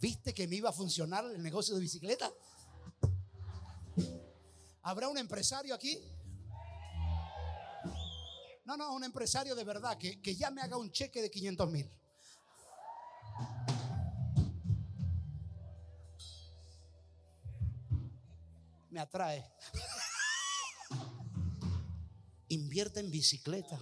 [0.00, 2.32] ¿Viste que me iba a funcionar el negocio de bicicleta?
[4.84, 5.98] ¿Habrá un empresario aquí?
[8.66, 11.70] No, no, un empresario de verdad que, que ya me haga un cheque de 500
[11.70, 11.90] mil.
[18.90, 19.50] Me atrae.
[22.48, 23.80] Invierte en bicicleta.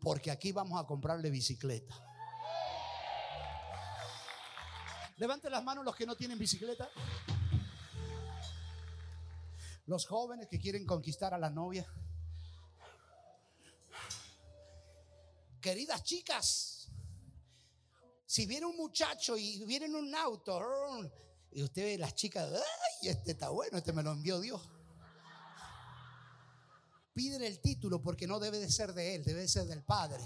[0.00, 1.94] Porque aquí vamos a comprarle bicicleta.
[5.18, 6.88] Levante las manos los que no tienen bicicleta.
[9.86, 11.86] Los jóvenes que quieren conquistar a la novia.
[15.60, 16.88] Queridas chicas,
[18.26, 20.60] si viene un muchacho y viene en un auto
[21.52, 24.60] y usted ve las chicas, ay, este está bueno, este me lo envió Dios.
[27.12, 30.24] Piden el título porque no debe de ser de él, debe de ser del Padre.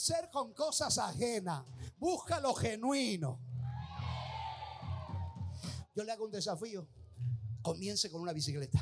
[0.00, 1.64] Convencer con cosas ajenas.
[1.98, 3.38] Busca lo genuino.
[5.94, 6.88] Yo le hago un desafío.
[7.62, 8.78] Comience con una bicicleta.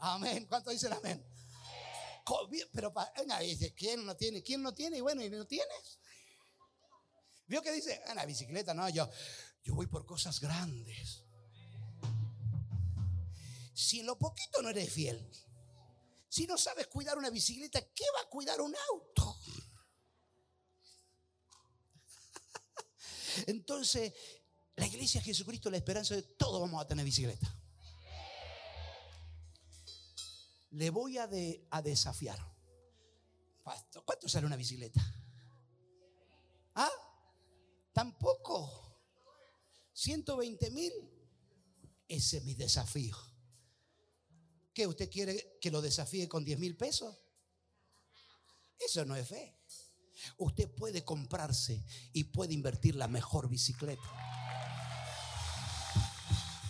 [0.00, 0.46] Amén.
[0.48, 1.24] ¿Cuánto dicen amén?
[2.72, 4.42] Pero venga, dice, ¿quién no tiene?
[4.42, 4.98] ¿Quién no tiene?
[4.98, 5.98] Y bueno, ¿y no tienes?
[7.46, 8.00] ¿Vio que dice?
[8.06, 9.08] En la bicicleta, no, yo,
[9.62, 11.24] yo voy por cosas grandes.
[13.74, 15.28] Si en lo poquito no eres fiel,
[16.32, 19.38] si no sabes cuidar una bicicleta, ¿qué va a cuidar un auto?
[23.48, 24.14] Entonces,
[24.76, 27.54] la iglesia de Jesucristo, la esperanza de todos vamos a tener bicicleta.
[30.70, 31.28] Le voy a,
[31.68, 32.38] a desafiar.
[34.02, 35.02] ¿Cuánto sale una bicicleta?
[36.76, 36.90] ¿Ah?
[37.92, 38.96] Tampoco.
[39.92, 40.92] 120 mil.
[42.08, 43.31] Ese es mi desafío.
[44.74, 47.16] ¿Qué usted quiere que lo desafíe con 10 mil pesos?
[48.78, 49.54] Eso no es fe.
[50.38, 54.02] Usted puede comprarse y puede invertir la mejor bicicleta.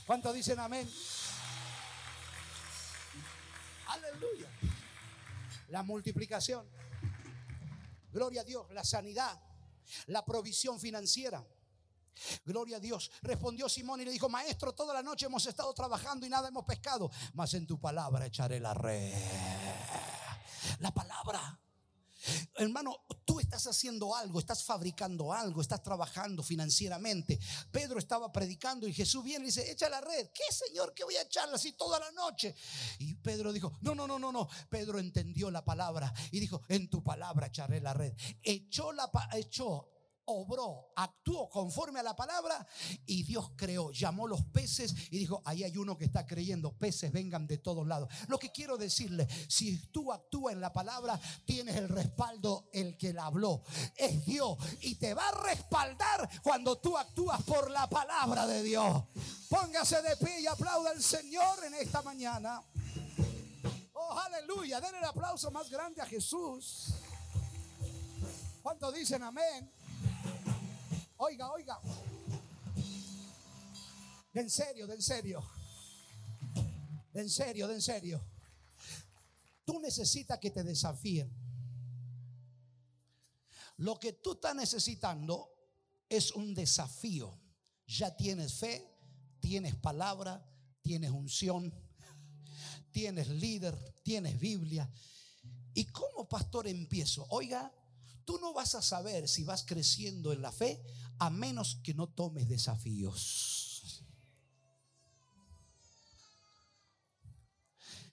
[0.06, 0.90] ¿Cuántos dicen amén?
[3.86, 4.48] Aleluya.
[5.68, 6.66] La multiplicación.
[8.12, 8.66] Gloria a Dios.
[8.72, 9.40] La sanidad.
[10.06, 11.46] La provisión financiera.
[12.44, 13.10] Gloria a Dios.
[13.22, 16.64] Respondió Simón y le dijo, maestro, toda la noche hemos estado trabajando y nada hemos
[16.64, 19.12] pescado, mas en tu palabra echaré la red.
[20.80, 21.58] La palabra.
[22.54, 27.38] Hermano, tú estás haciendo algo, estás fabricando algo, estás trabajando financieramente.
[27.70, 30.28] Pedro estaba predicando y Jesús viene y dice, echa la red.
[30.32, 30.94] ¿Qué Señor?
[30.94, 32.54] ¿Qué voy a echarla así toda la noche?
[33.00, 34.48] Y Pedro dijo, no, no, no, no, no.
[34.68, 38.14] Pedro entendió la palabra y dijo, en tu palabra echaré la red.
[38.42, 39.91] Echó la, echó
[40.26, 42.66] obró, actuó conforme a la palabra
[43.06, 47.12] y Dios creó, llamó los peces y dijo, ahí hay uno que está creyendo, peces
[47.12, 48.08] vengan de todos lados.
[48.28, 53.12] Lo que quiero decirle, si tú actúas en la palabra, tienes el respaldo, el que
[53.12, 53.62] la habló,
[53.96, 59.04] es Dios y te va a respaldar cuando tú actúas por la palabra de Dios.
[59.48, 62.62] Póngase de pie y aplauda al Señor en esta mañana.
[63.94, 66.94] Oh, aleluya, den el aplauso más grande a Jesús.
[68.62, 69.72] ¿Cuántos dicen amén?
[71.24, 71.80] Oiga, oiga.
[74.32, 75.40] De en serio, de en serio.
[77.12, 78.20] De en serio, de en serio.
[79.64, 81.30] Tú necesitas que te desafíen.
[83.76, 85.48] Lo que tú estás necesitando
[86.08, 87.38] es un desafío.
[87.86, 88.84] Ya tienes fe,
[89.38, 90.44] tienes palabra,
[90.80, 91.72] tienes unción,
[92.90, 94.90] tienes líder, tienes Biblia.
[95.72, 97.24] ¿Y cómo pastor empiezo?
[97.30, 97.72] Oiga,
[98.24, 100.82] tú no vas a saber si vas creciendo en la fe
[101.18, 104.04] a menos que no tomes desafíos.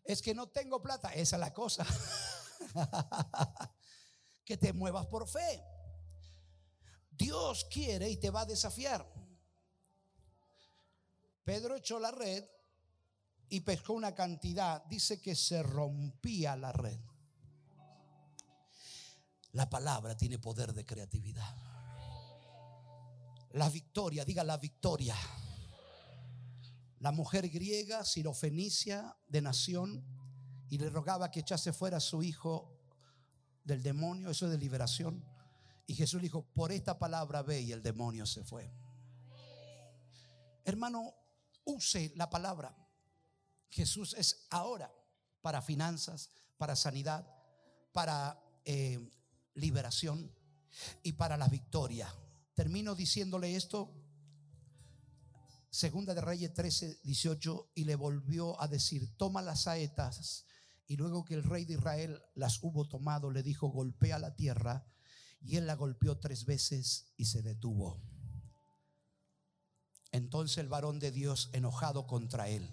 [0.04, 1.86] Es que no tengo plata, esa es la cosa.
[4.43, 5.64] que te muevas por fe.
[7.12, 9.08] Dios quiere y te va a desafiar.
[11.43, 12.43] Pedro echó la red
[13.50, 14.84] y pescó una cantidad.
[14.86, 17.00] Dice que se rompía la red.
[19.52, 21.69] La palabra tiene poder de creatividad.
[23.52, 25.16] La victoria, diga la victoria.
[27.00, 30.04] La mujer griega, sirofenicia de nación,
[30.70, 32.80] y le rogaba que echase fuera a su hijo
[33.64, 35.24] del demonio, eso es de liberación.
[35.88, 38.72] Y Jesús dijo, por esta palabra ve y el demonio se fue.
[40.64, 41.16] Hermano,
[41.64, 42.76] use la palabra.
[43.70, 44.93] Jesús es ahora
[45.41, 47.28] para finanzas, para sanidad,
[47.91, 49.00] para eh,
[49.56, 50.32] liberación
[51.02, 52.14] y para la victoria.
[52.60, 53.89] Termino diciéndole esto.
[55.70, 60.45] Segunda de Reyes 13, 18, y le volvió a decir, toma las saetas.
[60.86, 64.86] Y luego que el rey de Israel las hubo tomado, le dijo, golpea la tierra.
[65.39, 68.01] Y él la golpeó tres veces y se detuvo.
[70.12, 72.70] Entonces el varón de Dios, enojado contra él,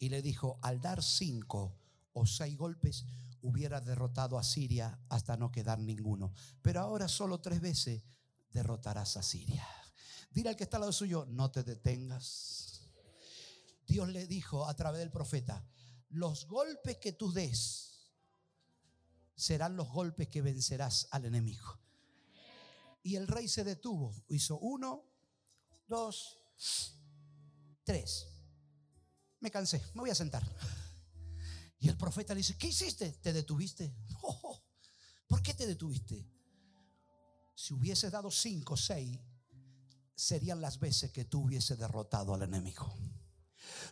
[0.00, 1.78] y le dijo, al dar cinco
[2.12, 3.04] o seis golpes,
[3.40, 6.32] hubiera derrotado a Siria hasta no quedar ninguno.
[6.60, 8.02] Pero ahora solo tres veces
[8.54, 9.68] derrotarás a Siria.
[10.30, 12.88] Dile al que está al lado suyo, no te detengas.
[13.86, 15.66] Dios le dijo a través del profeta,
[16.08, 18.10] los golpes que tú des
[19.36, 21.80] serán los golpes que vencerás al enemigo.
[23.02, 25.04] Y el rey se detuvo, hizo uno,
[25.86, 26.38] dos,
[27.82, 28.28] tres.
[29.40, 30.42] Me cansé, me voy a sentar.
[31.80, 33.12] Y el profeta le dice, ¿qué hiciste?
[33.20, 33.94] ¿Te detuviste?
[35.26, 36.33] ¿Por qué te detuviste?
[37.54, 39.18] Si hubiese dado cinco seis,
[40.14, 42.92] serían las veces que tú hubiese derrotado al enemigo.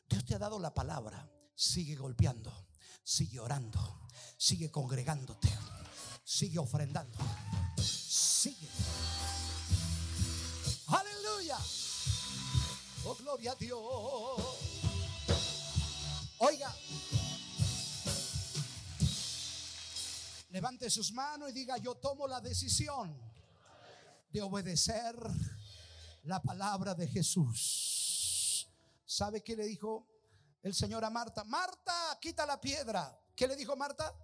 [0.08, 1.28] Dios te ha dado la palabra.
[1.54, 2.52] Sigue golpeando,
[3.04, 5.48] sigue orando, sigue congregándote,
[6.24, 7.18] sigue ofrendando,
[7.78, 8.68] sigue.
[10.86, 11.58] Aleluya.
[13.04, 13.80] Oh, gloria a Dios.
[16.38, 16.74] Oiga.
[20.50, 23.31] Levante sus manos y diga, yo tomo la decisión
[24.32, 25.14] de obedecer
[26.24, 28.68] la palabra de Jesús.
[29.04, 30.08] ¿Sabe qué le dijo
[30.62, 31.44] el Señor a Marta?
[31.44, 33.18] Marta, quita la piedra.
[33.36, 34.14] ¿Qué le dijo Marta?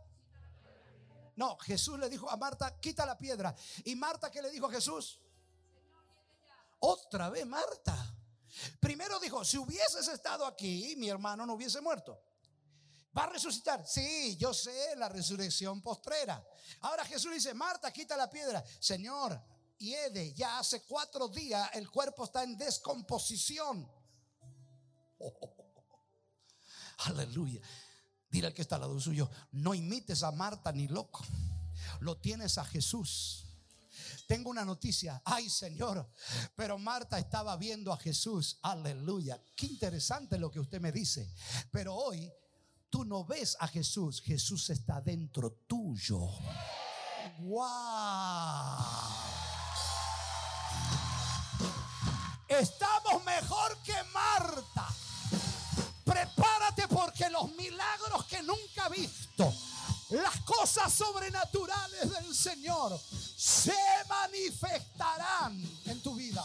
[1.37, 3.55] No, Jesús le dijo a Marta, quita la piedra.
[3.85, 5.21] ¿Y Marta qué le dijo a Jesús?
[6.81, 8.15] Otra vez Marta.
[8.81, 12.21] Primero dijo, si hubieses estado aquí, mi hermano no hubiese muerto.
[13.17, 13.87] ¿Va a resucitar?
[13.87, 16.45] Sí, yo sé la resurrección postrera.
[16.81, 18.65] Ahora Jesús dice, Marta, quita la piedra.
[18.81, 19.41] Señor,
[19.79, 20.35] hiede.
[20.35, 23.91] Ya hace cuatro días el cuerpo está en descomposición.
[26.99, 27.61] aleluya.
[28.31, 31.25] Dile al que está al lado suyo, no imites a Marta ni loco.
[32.01, 33.45] lo tienes a Jesús.
[34.27, 35.23] Tengo una noticia.
[35.25, 36.07] Ay, Señor.
[36.55, 38.59] Pero Marta estaba viendo a Jesús.
[38.63, 39.43] Aleluya.
[39.57, 41.33] Qué interesante lo que usted me dice.
[41.71, 42.31] Pero hoy
[42.91, 44.21] tú no ves a Jesús.
[44.21, 46.29] Jesús está dentro tuyo.
[47.41, 49.18] Wow.
[52.61, 54.89] Estamos mejor que Marta.
[56.05, 59.55] Prepárate porque los milagros que nunca he visto,
[60.11, 62.99] las cosas sobrenaturales del Señor
[63.37, 63.77] se
[64.09, 66.45] manifestarán en tu vida.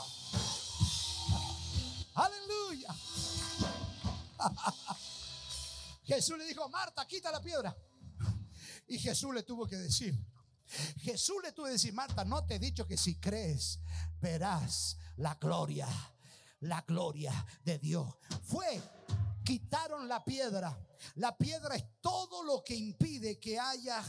[2.14, 2.96] Aleluya.
[6.06, 7.76] Jesús le dijo, Marta, quita la piedra.
[8.88, 10.16] Y Jesús le tuvo que decir,
[11.02, 13.80] Jesús le tuvo que decir, Marta, no te he dicho que si crees,
[14.22, 15.88] verás la gloria,
[16.62, 17.34] la gloria
[17.64, 18.08] de Dios.
[18.44, 18.82] Fue,
[19.44, 20.78] quitaron la piedra.
[21.16, 24.04] La piedra es todo lo que impide que haya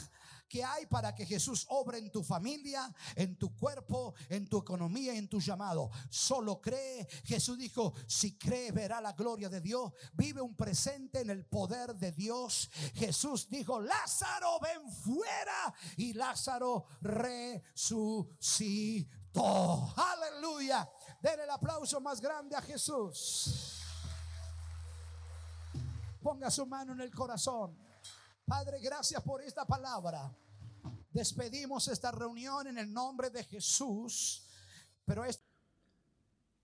[0.54, 5.12] que hay para que Jesús obre en tu familia, en tu cuerpo, en tu economía,
[5.16, 5.90] en tu llamado.
[6.08, 7.08] Solo cree.
[7.24, 9.92] Jesús dijo, si cree verá la gloria de Dios.
[10.12, 12.70] Vive un presente en el poder de Dios.
[12.94, 15.74] Jesús dijo, Lázaro, ven fuera.
[15.96, 18.28] Y Lázaro resucitó.
[19.36, 20.88] Aleluya.
[21.20, 23.80] Den el aplauso más grande a Jesús.
[26.22, 27.76] Ponga su mano en el corazón.
[28.46, 30.30] Padre, gracias por esta palabra.
[31.10, 34.46] Despedimos esta reunión en el nombre de Jesús.
[35.04, 35.42] Pero es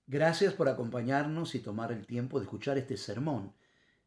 [0.07, 3.55] Gracias por acompañarnos y tomar el tiempo de escuchar este sermón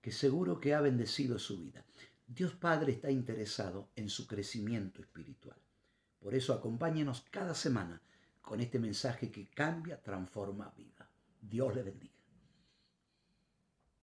[0.02, 1.86] que seguro que ha bendecido su vida.
[2.28, 5.58] Dios Padre está interesado en su crecimiento espiritual.
[6.20, 8.02] Por eso acompáñenos cada semana
[8.44, 11.10] con este mensaje que cambia, transforma vida.
[11.42, 12.13] Dios le bendiga.